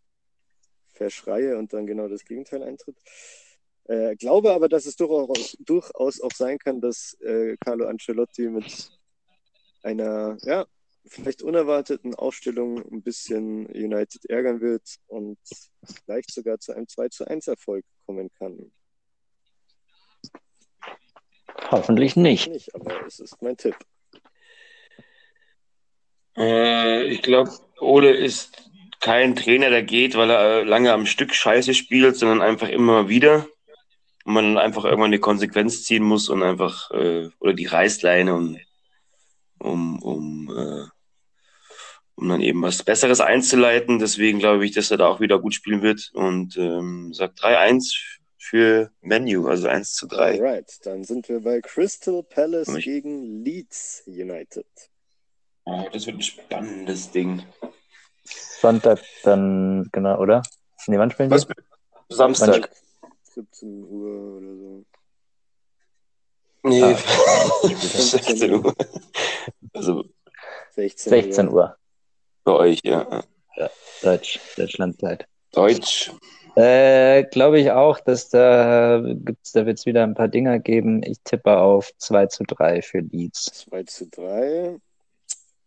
[0.93, 2.97] verschreie und dann genau das Gegenteil eintritt.
[3.85, 8.91] Äh, glaube aber, dass es durchaus, durchaus auch sein kann, dass äh, Carlo Ancelotti mit
[9.83, 10.67] einer, ja,
[11.07, 15.39] vielleicht unerwarteten Aufstellung ein bisschen United ärgern wird und
[16.05, 18.71] vielleicht sogar zu einem 2 zu 1 Erfolg kommen kann.
[21.71, 22.49] Hoffentlich nicht.
[22.49, 23.77] Nicht, aber es ist mein Tipp.
[26.37, 28.71] Äh, ich glaube, Ole ist
[29.01, 33.09] kein Trainer, der geht, weil er äh, lange am Stück Scheiße spielt, sondern einfach immer
[33.09, 33.47] wieder.
[34.25, 38.59] und man einfach irgendwann die Konsequenz ziehen muss und einfach, äh, oder die Reißleine, um,
[39.59, 40.87] um, um, äh,
[42.15, 43.99] um dann eben was Besseres einzuleiten.
[43.99, 48.20] Deswegen glaube ich, dass er da auch wieder gut spielen wird und ähm, sagt 3-1
[48.43, 50.41] für Menu, also 1 zu 3.
[50.41, 54.67] Alright, dann sind wir bei Crystal Palace Ich- gegen Leeds United.
[55.65, 57.43] Oh, das wird ein spannendes Ding.
[58.25, 60.43] Sonntag dann, genau, oder?
[60.87, 61.47] Nee, wann spielen Was?
[61.47, 61.53] die?
[62.09, 62.71] Samstag.
[63.35, 64.85] 17 Uhr oder so.
[66.63, 66.97] Nee, Ah.
[67.69, 68.75] 16 Uhr.
[69.75, 70.05] Also
[70.75, 71.77] 16, 16 Uhr,
[72.45, 73.23] bei euch, ja.
[74.03, 75.27] Deutsch, Deutschlandzeit.
[75.53, 76.11] Deutsch.
[76.57, 81.03] Äh, Glaube ich auch, dass da gibt's, da wird es wieder ein paar Dinger geben.
[81.03, 83.67] Ich tippe auf 2 zu 3 für Leeds.
[83.69, 84.79] 2 zu 3.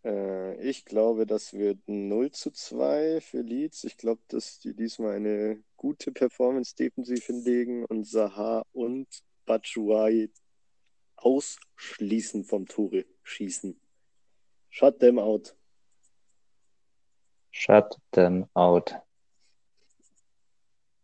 [0.04, 3.84] Äh, ich glaube, das wird 0 zu 2 für Leeds.
[3.84, 9.06] Ich glaube, dass die diesmal eine gute Performance defensiv hinlegen und Saha und
[9.46, 10.30] Batshuayi
[11.16, 13.78] ausschließen vom Tore schießen.
[14.70, 15.54] Shut them out.
[17.50, 18.94] Shut them out.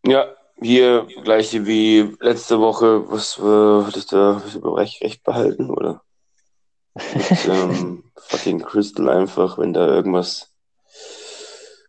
[0.05, 3.11] Ja, hier gleiche wie letzte Woche.
[3.11, 4.43] Was äh, hatte ich da?
[4.63, 6.03] Recht, recht behalten, oder?
[6.95, 10.53] Mit, ähm, fucking Crystal einfach, wenn da irgendwas.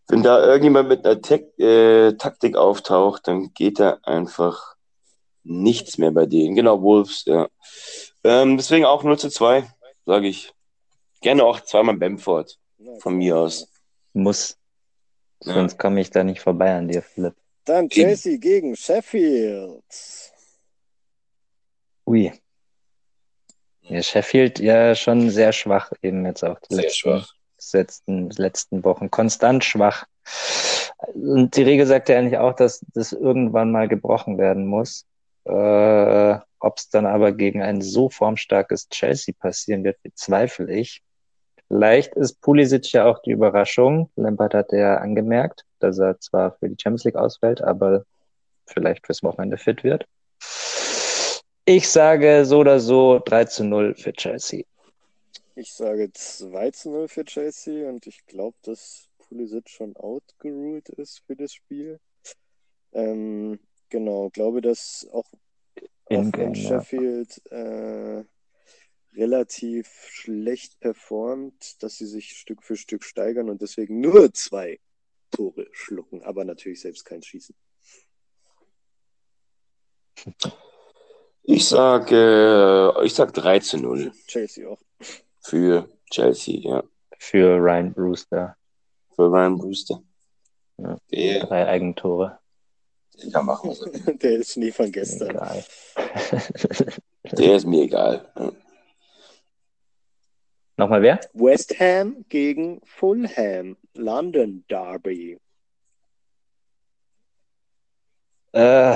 [0.08, 4.76] Wenn da irgendjemand mit einer Tek äh, Taktik auftaucht, dann geht da einfach
[5.44, 6.56] nichts mehr bei denen.
[6.56, 7.48] Genau, Wolves, ja.
[8.24, 9.64] Ähm, deswegen auch 0 zu 2,
[10.06, 10.54] sage ich.
[11.22, 12.60] Gerne auch zweimal Bamford,
[13.00, 13.68] von mir aus.
[14.14, 14.58] Muss.
[15.40, 17.36] Sonst komme ich da nicht vorbei an dir, Philipp.
[17.66, 19.84] Dann Chelsea gegen Sheffield.
[22.08, 22.32] Ui.
[23.82, 27.34] Ja, Sheffield ja schon sehr schwach eben jetzt auch die Sehr letzten, schwach.
[27.74, 29.12] letzten, letzten Wochen.
[29.12, 30.06] Konstant schwach.
[31.14, 35.06] Und die Regel sagt ja eigentlich auch, dass das irgendwann mal gebrochen werden muss.
[35.46, 41.02] Äh, Ob es dann aber gegen ein so formstarkes Chelsea passieren wird, bezweifle ich.
[41.72, 44.10] Vielleicht ist Pulisic ja auch die Überraschung.
[44.18, 48.04] Lampard hat ja angemerkt, dass er zwar für die Champions League ausfällt, aber
[48.66, 50.06] vielleicht fürs Wochenende fit wird.
[51.64, 54.66] Ich sage so oder so 3 zu 0 für Chelsea.
[55.56, 61.22] Ich sage 2 zu 0 für Chelsea und ich glaube, dass Pulisic schon outgeruled ist
[61.26, 62.02] für das Spiel.
[62.92, 65.32] Ähm, genau, glaube, dass auch,
[66.10, 66.54] auch wenn.
[66.54, 68.26] Sheffield äh,
[69.16, 74.80] relativ schlecht performt, dass sie sich Stück für Stück steigern und deswegen nur zwei
[75.32, 77.56] Tore schlucken, aber natürlich selbst kein Schießen.
[81.44, 84.80] Ich sag, äh, ich sag 3 zu 0 Chelsea auch.
[85.40, 86.84] für Chelsea, ja.
[87.18, 88.56] Für Ryan Brewster.
[89.16, 90.04] Für Ryan Brewster.
[90.78, 90.98] Ja.
[91.12, 92.40] Der, Drei Eigentore.
[93.22, 94.14] der kann machen, er.
[94.22, 95.32] Der ist Schnee von gestern.
[95.32, 95.64] Egal.
[97.24, 98.32] Der ist mir egal.
[100.78, 101.20] Nochmal wer?
[101.34, 103.78] West Ham gegen Fulham.
[103.94, 105.38] London Derby.
[108.54, 108.96] Äh,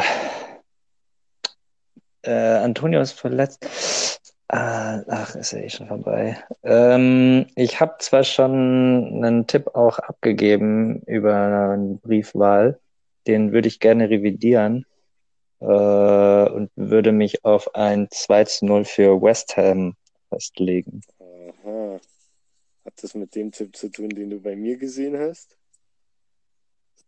[2.23, 4.35] äh, Antonio ist verletzt.
[4.47, 6.38] Ah, ach, ist ja eh schon vorbei.
[6.63, 12.79] Ähm, ich habe zwar schon einen Tipp auch abgegeben über eine Briefwahl,
[13.27, 14.85] den würde ich gerne revidieren
[15.61, 19.95] äh, und würde mich auf ein 2 zu 0 für West Ham
[20.29, 21.01] festlegen.
[21.65, 21.99] Aha.
[22.86, 25.58] Hat das mit dem Tipp zu tun, den du bei mir gesehen hast?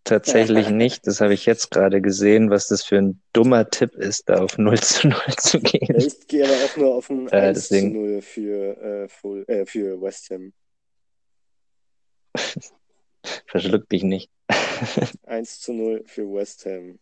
[0.04, 4.30] Tatsächlich nicht, das habe ich jetzt gerade gesehen, was das für ein dummer Tipp ist,
[4.30, 5.96] da auf 0 zu 0 zu gehen.
[5.98, 9.46] Ich gehe aber auch nur auf ein Äh, 1 deswegen- zu 0 für, äh, Full,
[9.48, 10.54] äh, für West Ham.
[13.48, 14.32] Verschluck dich nicht.
[15.26, 17.00] 1 zu 0 für West Ham.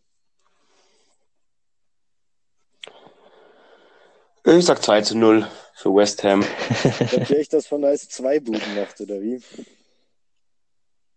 [4.46, 6.44] Ich sag 2 zu 0 für West Ham.
[7.12, 9.42] Ihr echt, dass Von Eis zwei Buden macht, oder wie?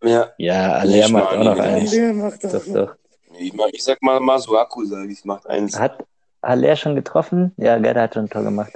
[0.02, 1.90] Ja, Ja, Aller Ich macht auch noch eins.
[1.90, 2.52] Der macht das.
[2.52, 2.94] Doch, doch.
[3.38, 5.78] ich, mach, ich sag mal Masuaku, sag ich, macht eins.
[5.78, 6.04] Hat
[6.42, 7.52] Haller schon getroffen?
[7.56, 8.72] Ja, Gerda hat schon ein Tor gemacht.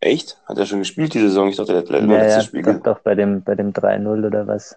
[0.00, 0.40] Echt?
[0.46, 1.48] Hat er schon gespielt die Saison?
[1.48, 2.62] Ich dachte, der hat Ja, letztes ja, Spiel.
[2.62, 4.76] doch, doch, bei dem, bei dem 3-0 oder was.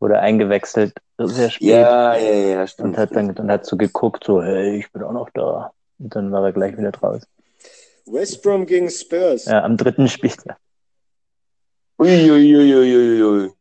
[0.00, 1.68] Wurde eingewechselt, sehr spät.
[1.68, 2.88] Ja, ja, ja, stimmt.
[2.88, 5.72] Und hat dann und hat so geguckt, so, hey, ich bin auch noch da.
[5.98, 7.26] Und dann war er gleich wieder draußen.
[8.06, 9.46] West Brom gegen Spurs.
[9.46, 10.58] Ja, am dritten Spieltag.
[11.98, 13.52] Uiuiuiuiui.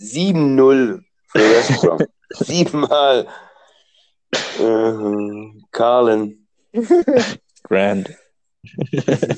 [0.00, 1.98] 7-0 für West Brom.
[2.30, 3.26] Siebenmal.
[4.58, 6.46] Äh, Carlin.
[7.62, 8.16] Grand.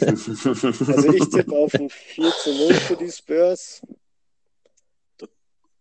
[0.07, 3.83] Also ich tippe auf ein 4 zu 0 für die Spurs.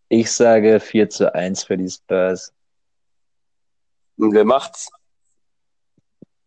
[0.09, 2.53] Ich sage 4 zu 1 für die Spurs.
[4.17, 4.89] Und wer macht's?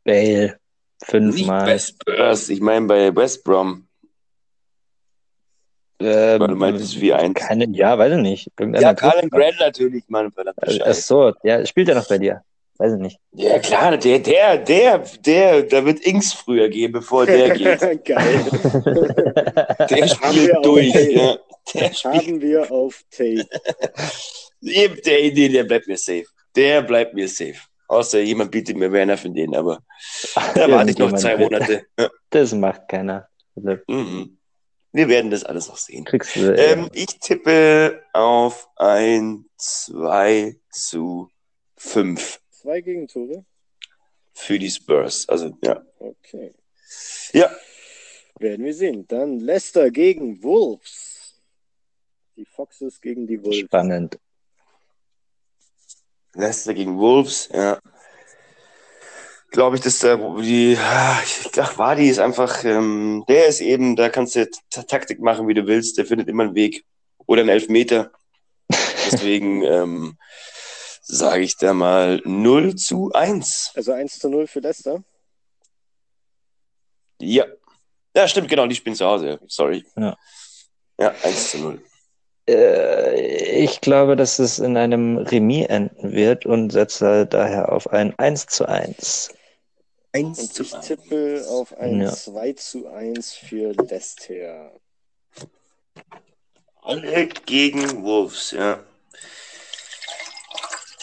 [0.04, 0.61] Bale.
[1.02, 1.66] Nicht Fünfmal.
[1.66, 3.86] bei Spurs, ich meine bei West Brom.
[6.00, 7.32] Ähm, Weil du meintest wie ein.
[7.34, 8.48] keine, ja, weiß ich nicht.
[8.58, 12.42] Ja, Griff- Grant natürlich, Mann, verdammte Ach so, ja, spielt er noch bei dir?
[12.78, 13.18] Weiß ich nicht.
[13.32, 17.80] Ja, klar, der, der, der, der, da wird Ings früher gehen, bevor der geht.
[18.04, 18.44] Geil.
[19.88, 21.36] Der spielt durch, ja.
[21.74, 23.46] Der spielt, Haben wir auf Tape.
[24.60, 26.24] der Idee, der bleibt mir safe.
[26.56, 27.60] Der bleibt mir safe.
[27.92, 29.82] Außer jemand bietet mir Werner von denen, aber
[30.54, 31.84] da warte ich noch zwei Monate.
[32.30, 33.28] Das macht keiner.
[33.54, 33.86] Philipp.
[33.88, 34.38] Mhm.
[34.92, 36.04] Wir werden das alles noch sehen.
[36.04, 36.54] Kriegst du.
[36.54, 41.30] äh, Ähm, ich tippe auf ein 2 zu
[41.76, 43.44] 5 Zwei Gegentore.
[44.32, 45.28] für die Spurs.
[45.28, 45.82] Also, ja.
[45.98, 46.54] Okay.
[47.32, 47.50] Ja,
[48.38, 49.06] Werden wir sehen.
[49.08, 51.40] Dann Leicester gegen Wolves.
[52.36, 53.58] Die Foxes gegen die Wolves.
[53.60, 54.18] spannend.
[56.34, 57.78] Leicester gegen Wolves, ja.
[59.50, 64.08] Glaube ich, dass der, die, ich dachte, Wadi ist einfach, ähm, der ist eben, da
[64.08, 66.86] kannst du Ta- Taktik machen, wie du willst, der findet immer einen Weg.
[67.26, 68.10] Oder einen Elfmeter.
[68.70, 70.16] Deswegen ähm,
[71.02, 73.72] sage ich da mal 0 zu 1.
[73.74, 75.04] Also 1 zu 0 für Leicester.
[77.20, 77.44] Ja.
[78.16, 79.38] Ja, stimmt, genau, die spielen zu Hause.
[79.48, 79.84] Sorry.
[79.96, 80.16] Ja.
[80.98, 81.84] Ja, 1 zu 0.
[82.48, 88.18] Äh, ich glaube, dass es in einem Remis enden wird und setze daher auf ein
[88.18, 89.32] 1 zu 1.
[90.12, 90.86] 1 Und zu ich 1.
[90.86, 92.10] tippe auf ein Ja.
[92.12, 94.72] 2 zu 1 für Leicester.
[96.82, 98.80] Alle gegen Wolves, ja.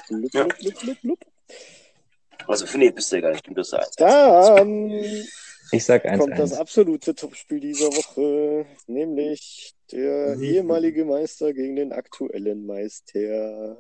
[0.10, 0.44] Blub, Ja.
[0.44, 1.20] blub, blub, blub, blub.
[2.48, 3.96] Also, finde ich, bist du ja gar nicht, du bist eins.
[3.96, 4.92] Dann
[5.72, 6.60] Ich sag 1 kommt das 1.
[6.60, 13.78] absolute Topspiel dieser Woche, nämlich der ehemalige Meister gegen den aktuellen Meister.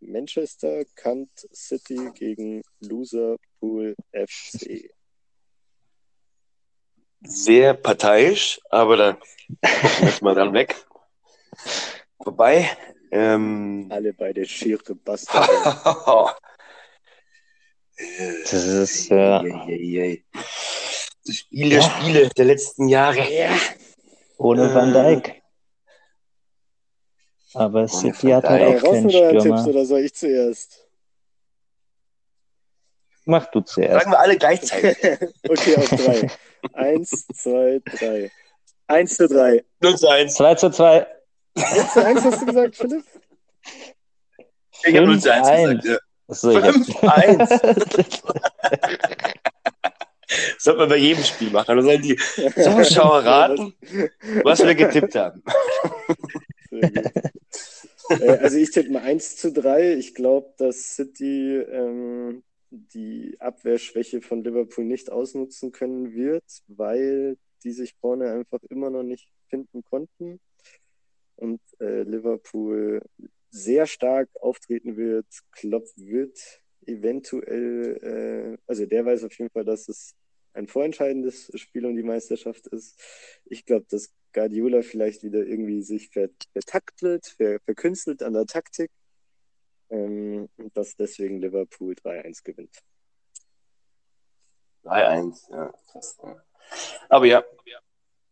[0.00, 4.90] Manchester Kant City gegen Loserpool FC.
[7.20, 9.18] sehr parteiisch, aber da
[10.00, 10.76] jetzt mal dran weg.
[12.22, 12.70] Vorbei.
[13.10, 15.50] Ähm, Alle beide schiere Bastarde.
[18.42, 20.22] Das ist, äh,
[21.32, 23.24] Spiele, Spiele der letzten Jahre.
[24.38, 24.74] ohne Äh.
[24.74, 25.42] Van Dijk.
[27.54, 29.66] Aber City hat halt auch raus keinen euren Tipps Stürmer.
[29.68, 30.84] oder soll ich zuerst?
[33.24, 33.94] Mach du zuerst.
[33.94, 34.96] Sagen wir alle gleichzeitig.
[35.48, 36.30] Okay, auf drei.
[36.72, 38.30] Eins, zwei, drei.
[38.86, 39.64] Eins zu drei.
[39.80, 40.34] 0 zu 1.
[40.34, 41.06] 2 zu 2.
[41.54, 43.04] Eins zu eins hast du gesagt, Philipp?
[44.84, 45.76] Ich habe 0 zu 1 5-1.
[45.76, 45.84] gesagt.
[45.84, 45.98] Ja.
[46.28, 46.74] Achso, ich hab...
[46.74, 48.22] 5-1.
[50.28, 51.76] Das sollte man bei jedem Spiel machen.
[51.76, 53.74] Dann sollen die Zuschauer raten,
[54.44, 55.42] was wir getippt haben.
[58.10, 59.94] Äh, also ich tippe mal 1 zu 3.
[59.94, 67.72] Ich glaube, dass City ähm, die Abwehrschwäche von Liverpool nicht ausnutzen können wird, weil die
[67.72, 70.40] sich vorne einfach immer noch nicht finden konnten.
[71.36, 73.02] Und äh, Liverpool
[73.50, 75.26] sehr stark auftreten wird.
[75.52, 76.38] Klopp wird
[76.88, 80.14] eventuell, äh, also der weiß auf jeden Fall, dass es
[80.54, 83.00] ein vorentscheidendes Spiel um die Meisterschaft ist.
[83.44, 88.90] Ich glaube, dass Guardiola vielleicht wieder irgendwie sich ver vertaktelt, ver verkünstelt an der Taktik.
[89.90, 92.76] Ähm, und dass deswegen Liverpool 3-1 gewinnt.
[94.84, 95.72] 3-1, ja.
[95.90, 96.42] Krass, ja.
[97.08, 97.42] Aber ja,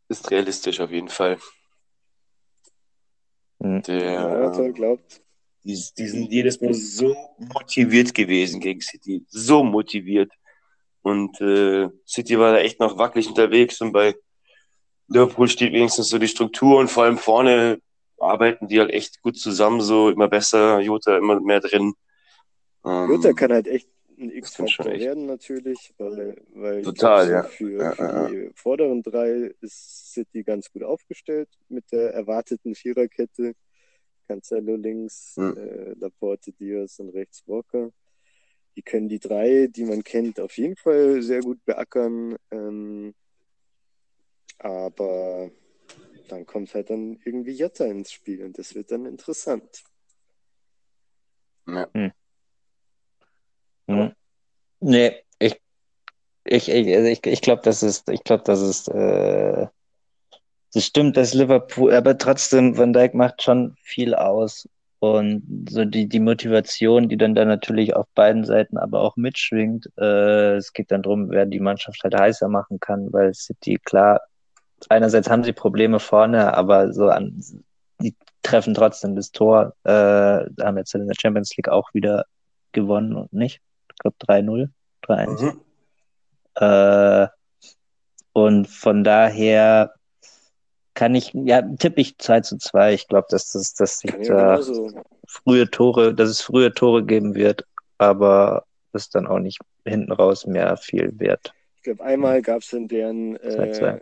[0.09, 1.39] ist realistisch auf jeden Fall.
[3.61, 3.83] Hm.
[3.87, 5.23] Ja, Der, glaubt.
[5.67, 9.25] Die, die sind jedes Mal so motiviert gewesen gegen City.
[9.29, 10.33] So motiviert.
[11.03, 14.15] Und äh, City war da echt noch wackelig unterwegs und bei
[15.09, 17.81] Liverpool steht wenigstens so die Struktur und vor allem vorne
[18.19, 21.95] arbeiten die halt echt gut zusammen, so immer besser, Jota immer mehr drin.
[22.85, 27.43] Ähm, Jutta kann halt echt ein X-Faktor werden natürlich, weil, weil Total, ja.
[27.43, 32.75] für, Ja, für ja, die vorderen drei ist City ganz gut aufgestellt mit der erwarteten
[32.75, 33.55] Viererkette.
[34.27, 35.57] Cancelo links, Hm.
[35.57, 37.91] äh, Laporte, Diaz und rechts Walker.
[38.77, 42.37] Die können die drei, die man kennt, auf jeden Fall sehr gut beackern.
[42.51, 43.15] Ähm,
[44.59, 45.51] aber
[46.29, 49.85] dann kommt halt dann irgendwie Jota ins Spiel und das wird dann interessant.
[51.67, 51.89] Ja.
[51.95, 52.13] Hm.
[54.81, 55.61] Nee, ich,
[56.45, 59.67] ich, ich, also ich, ich glaube, das ist, ich glaube, das ist, äh,
[60.77, 64.69] das stimmt, dass Liverpool, aber trotzdem, Van Dijk macht schon viel aus.
[64.99, 69.89] Und so die, die Motivation, die dann da natürlich auf beiden Seiten aber auch mitschwingt,
[69.97, 74.21] äh, es geht dann drum, wer die Mannschaft halt heißer machen kann, weil City, klar,
[74.91, 77.43] einerseits haben sie Probleme vorne, aber so an,
[78.03, 82.27] die treffen trotzdem das Tor, äh, haben jetzt in der Champions League auch wieder
[82.73, 83.63] gewonnen und nicht.
[83.93, 84.69] Ich glaube 3-0,
[85.07, 85.43] 3-1.
[85.43, 85.61] Mhm.
[86.57, 87.29] Äh,
[88.35, 89.96] und von daher
[90.97, 92.95] kann ich, ja, tippe ich 2 zu 2.
[92.95, 94.59] Ich glaube, dass das, dass sich da
[95.29, 97.65] frühe Tore, dass es frühe Tore geben wird,
[97.99, 101.53] aber das ist dann auch nicht hinten raus mehr viel wert.
[101.77, 104.01] Ich glaube, einmal gab es in deren äh,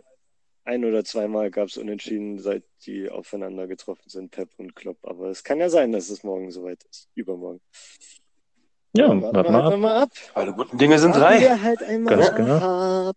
[0.63, 4.97] ein oder zweimal gab es Unentschieden, seit die aufeinander getroffen sind, Pep und Klopp.
[5.03, 7.09] Aber es kann ja sein, dass es morgen soweit ist.
[7.13, 7.59] Übermorgen.
[8.95, 9.79] Ja, ja warten wir halt ab.
[9.79, 10.11] mal ab.
[10.33, 11.41] Alle guten Dinge sind drei.
[11.41, 13.09] Wir halt einmal Ganz genau.
[13.09, 13.15] Ab.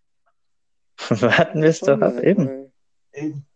[1.09, 2.70] warten wir es doch ab, eben.
[3.12, 3.47] eben.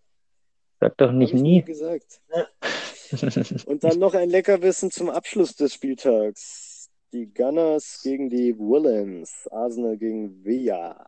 [0.83, 1.63] Sag doch nicht nie.
[1.63, 2.21] Gesagt.
[3.67, 6.91] Und dann noch ein Leckerbissen zum Abschluss des Spieltags.
[7.13, 9.47] Die Gunners gegen die Willens.
[9.53, 11.07] Arsenal gegen Villa.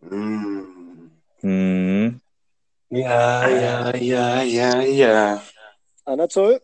[0.00, 1.10] Mm.
[1.40, 2.20] Hm.
[2.88, 5.42] Ja, ja, ja, ja, ja.
[6.06, 6.62] Anatol?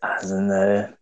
[0.00, 0.98] Arsenal.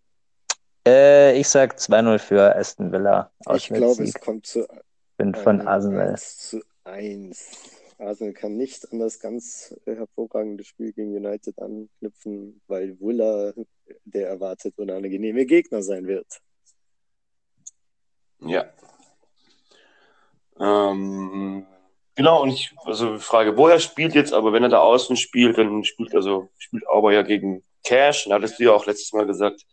[0.86, 3.30] Äh, ich sag 2-0 für Aston Villa.
[3.54, 4.68] Ich glaube, es kommt zu.
[5.16, 6.10] Bin von Arsenal.
[6.10, 7.75] 1 zu 1.
[7.99, 13.55] Arsenal kann nicht an das ganz hervorragende Spiel gegen United anknüpfen, weil Wuller
[14.05, 16.26] der erwartet unangenehme Gegner sein wird.
[18.40, 18.66] Ja.
[20.59, 21.66] Ähm,
[22.14, 25.84] genau, und ich also frage, woher spielt jetzt, aber wenn er da außen spielt, dann
[25.84, 29.64] spielt also spielt Auber ja gegen Cash, da hattest du ja auch letztes Mal gesagt,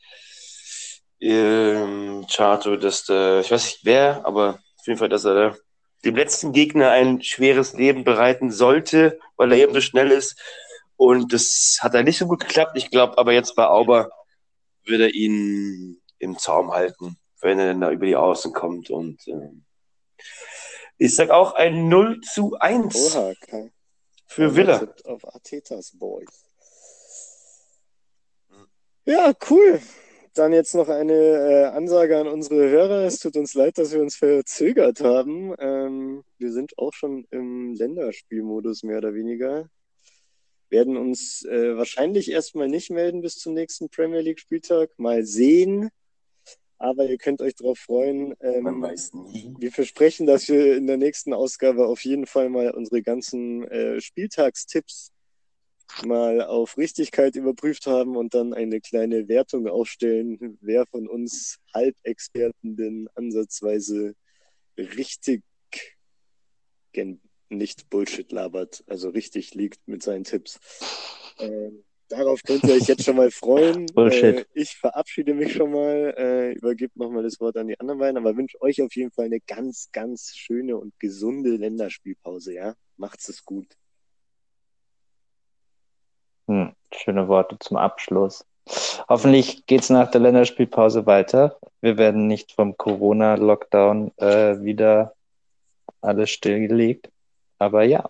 [1.19, 5.57] ähm, Chato, dass der, ich weiß nicht wer, aber auf jeden Fall, dass er
[6.05, 10.39] dem letzten Gegner ein schweres Leben bereiten sollte, weil er eben so schnell ist.
[10.95, 12.73] Und das hat er nicht so gut geklappt.
[12.75, 14.09] Ich glaube, aber jetzt bei Auber
[14.85, 18.89] wird er ihn im Zaum halten, wenn er dann da über die Außen kommt.
[18.89, 19.49] Und äh,
[20.97, 23.71] ich sag auch ein 0 zu 1 Oha, okay.
[24.27, 24.87] für Villa.
[25.05, 26.45] Auf Artetas Boys.
[29.05, 29.81] Ja, cool.
[30.34, 33.05] Dann jetzt noch eine äh, Ansage an unsere Hörer.
[33.05, 35.53] Es tut uns leid, dass wir uns verzögert haben.
[35.59, 39.69] Ähm, wir sind auch schon im Länderspielmodus mehr oder weniger.
[40.69, 44.89] Werden uns äh, wahrscheinlich erstmal nicht melden bis zum nächsten Premier League Spieltag.
[44.97, 45.89] Mal sehen.
[46.79, 48.34] Aber ihr könnt euch darauf freuen.
[48.41, 49.53] Ähm, Man weiß nie.
[49.59, 54.01] Wir versprechen, dass wir in der nächsten Ausgabe auf jeden Fall mal unsere ganzen äh,
[54.01, 55.12] Spieltagstipps
[56.05, 62.75] mal auf Richtigkeit überprüft haben und dann eine kleine Wertung aufstellen, wer von uns Halbexperten
[62.75, 64.15] denn ansatzweise
[64.77, 65.43] richtig
[67.49, 70.59] nicht Bullshit labert, also richtig liegt mit seinen Tipps.
[71.39, 73.85] Ähm, darauf könnt ihr euch jetzt schon mal freuen.
[73.93, 74.39] Bullshit.
[74.39, 78.17] Äh, ich verabschiede mich schon mal, äh, übergebe nochmal das Wort an die anderen beiden,
[78.17, 82.75] aber wünsche euch auf jeden Fall eine ganz, ganz schöne und gesunde Länderspielpause, ja?
[82.97, 83.67] Macht's es gut.
[86.47, 88.45] Hm, schöne Worte zum Abschluss.
[89.09, 91.57] Hoffentlich geht es nach der Länderspielpause weiter.
[91.81, 95.13] Wir werden nicht vom Corona-Lockdown äh, wieder
[96.01, 97.09] alles stillgelegt.
[97.59, 98.09] Aber ja,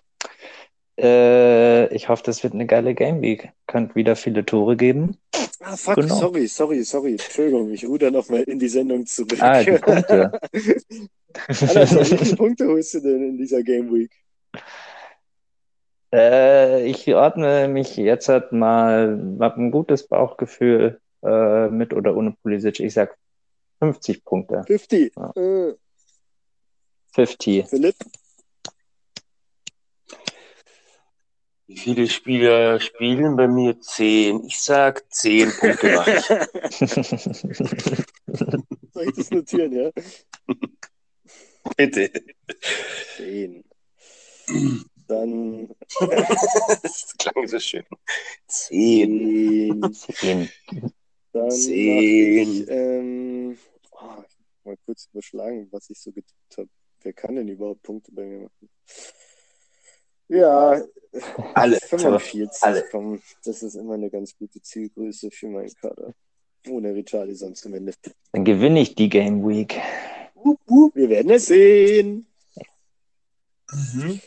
[0.98, 3.50] äh, ich hoffe, das wird eine geile Game Week.
[3.66, 5.18] Könnt wieder viele Tore geben.
[5.60, 6.14] Ah, fuck, genau.
[6.14, 7.12] sorry, sorry, sorry.
[7.12, 9.40] Entschuldigung, ich ruder nochmal in die Sendung zurück.
[9.40, 10.32] Ah, die Punkte.
[11.48, 14.10] Alter, wie viele Punkte holst du denn in dieser Game Week?
[16.14, 22.36] Äh, ich ordne mich jetzt halt mal, habe ein gutes Bauchgefühl äh, mit oder ohne
[22.40, 22.78] Pulisic.
[22.78, 23.18] Ich sag
[23.80, 24.62] 50 Punkte.
[24.64, 25.12] 50.
[25.16, 25.32] Ja.
[25.34, 25.74] Äh.
[27.14, 27.66] 50.
[27.68, 27.96] Philipp?
[31.66, 33.80] Wie viele Spieler spielen bei mir?
[33.80, 34.44] 10.
[34.44, 36.46] Ich sag 10 Punkte mache
[38.92, 39.90] Soll ich das notieren, ja?
[41.76, 42.10] Bitte.
[43.16, 43.64] 10.
[45.06, 45.68] Dann.
[46.82, 47.84] das klang so schön.
[48.46, 49.92] Zehn.
[49.92, 50.48] Zehn.
[51.32, 52.62] Dann Zehn.
[52.62, 53.58] Ich, ähm,
[53.90, 54.22] oh,
[54.64, 56.68] mal kurz überschlagen, was ich so getippt habe.
[57.02, 58.70] Wer kann denn überhaupt Punkte bei mir machen?
[60.28, 60.82] Ja,
[61.54, 61.78] alle.
[61.88, 62.62] 45.
[62.62, 62.84] Alle.
[62.90, 66.14] Komm, das ist immer eine ganz gute Zielgröße für meinen Kader.
[66.68, 68.10] Ohne Richarlison zumindest.
[68.32, 69.78] Dann gewinne ich die Game Week.
[70.94, 72.26] Wir werden es sehen.
[73.70, 74.20] Mhm.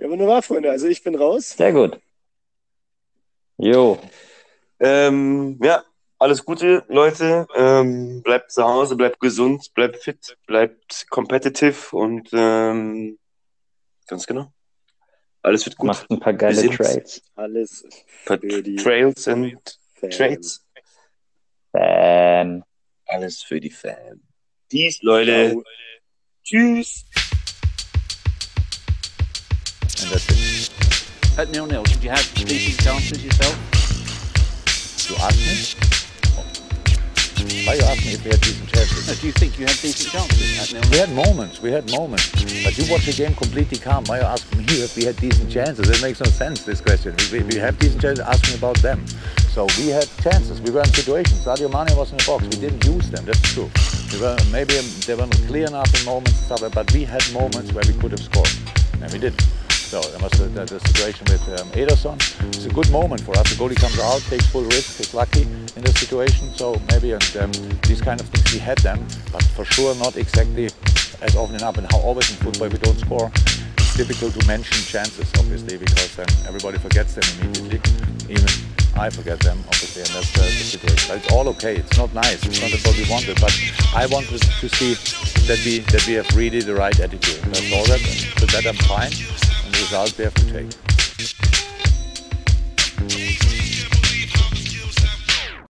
[0.00, 0.70] Ja, wunderbar, Freunde.
[0.70, 1.50] Also ich bin raus.
[1.50, 2.00] Sehr gut.
[3.58, 3.98] Jo.
[4.78, 5.84] Ähm, ja,
[6.18, 7.46] alles Gute, Leute.
[7.54, 13.18] Ähm, bleibt zu Hause, bleibt gesund, bleibt fit, bleibt competitive und ähm,
[14.06, 14.50] ganz genau.
[15.42, 15.88] Alles wird gut.
[15.88, 17.22] Macht ein paar geile Trades.
[17.34, 17.84] Alles
[18.24, 19.78] für die Trails und.
[20.00, 20.66] Trades.
[21.72, 22.64] Fan.
[23.04, 24.22] Alles für die Fans.
[24.72, 25.50] Dies, Leute.
[25.50, 25.64] Ciao.
[26.42, 27.04] Tschüss.
[30.10, 31.38] And that's it.
[31.38, 33.54] At nil nil, should you have decent chances yourself?
[35.08, 35.54] You ask me?
[37.66, 39.06] Why you ask me if we had decent chances?
[39.06, 40.90] No, do you think you had decent chances at nil?
[40.90, 42.30] We had moments, we had moments.
[42.64, 44.04] But you watch the game completely calm.
[44.06, 45.88] Why you ask me if we had decent chances?
[45.88, 47.14] It makes no sense, this question.
[47.30, 49.06] We, we have decent chances, ask me about them.
[49.54, 51.44] So we had chances, we were in situations.
[51.44, 53.70] Sadio Mane was in the box, we didn't use them, that's true.
[54.12, 54.74] We were, maybe
[55.06, 58.20] they weren't clear enough in moments stuff, but we had moments where we could have
[58.20, 58.50] scored.
[59.00, 59.46] And we didn't.
[59.90, 62.14] So there the, the, situation with um, Ederson.
[62.54, 63.42] It's a good moment for us.
[63.50, 66.54] The goalie comes out, takes full risk, is lucky in the situation.
[66.54, 67.50] So maybe and um,
[67.82, 70.66] these kind of things we had them, but for sure not exactly
[71.22, 71.76] as often enough.
[71.76, 73.32] And how always in football we don't score.
[73.78, 77.90] It's difficult to mention chances, obviously, because then everybody forgets them immediately.
[78.30, 78.46] Even
[78.94, 81.10] I forget them, obviously, and that's uh, the situation.
[81.10, 81.74] But it's all okay.
[81.74, 82.46] It's not nice.
[82.46, 83.40] It's not what we wanted.
[83.40, 83.58] But
[83.96, 84.94] I wanted to see
[85.50, 87.42] that we that we have really the right attitude.
[87.50, 87.98] That's all that.
[88.54, 89.49] That, I'm fine
[89.92, 91.69] odds they have to take.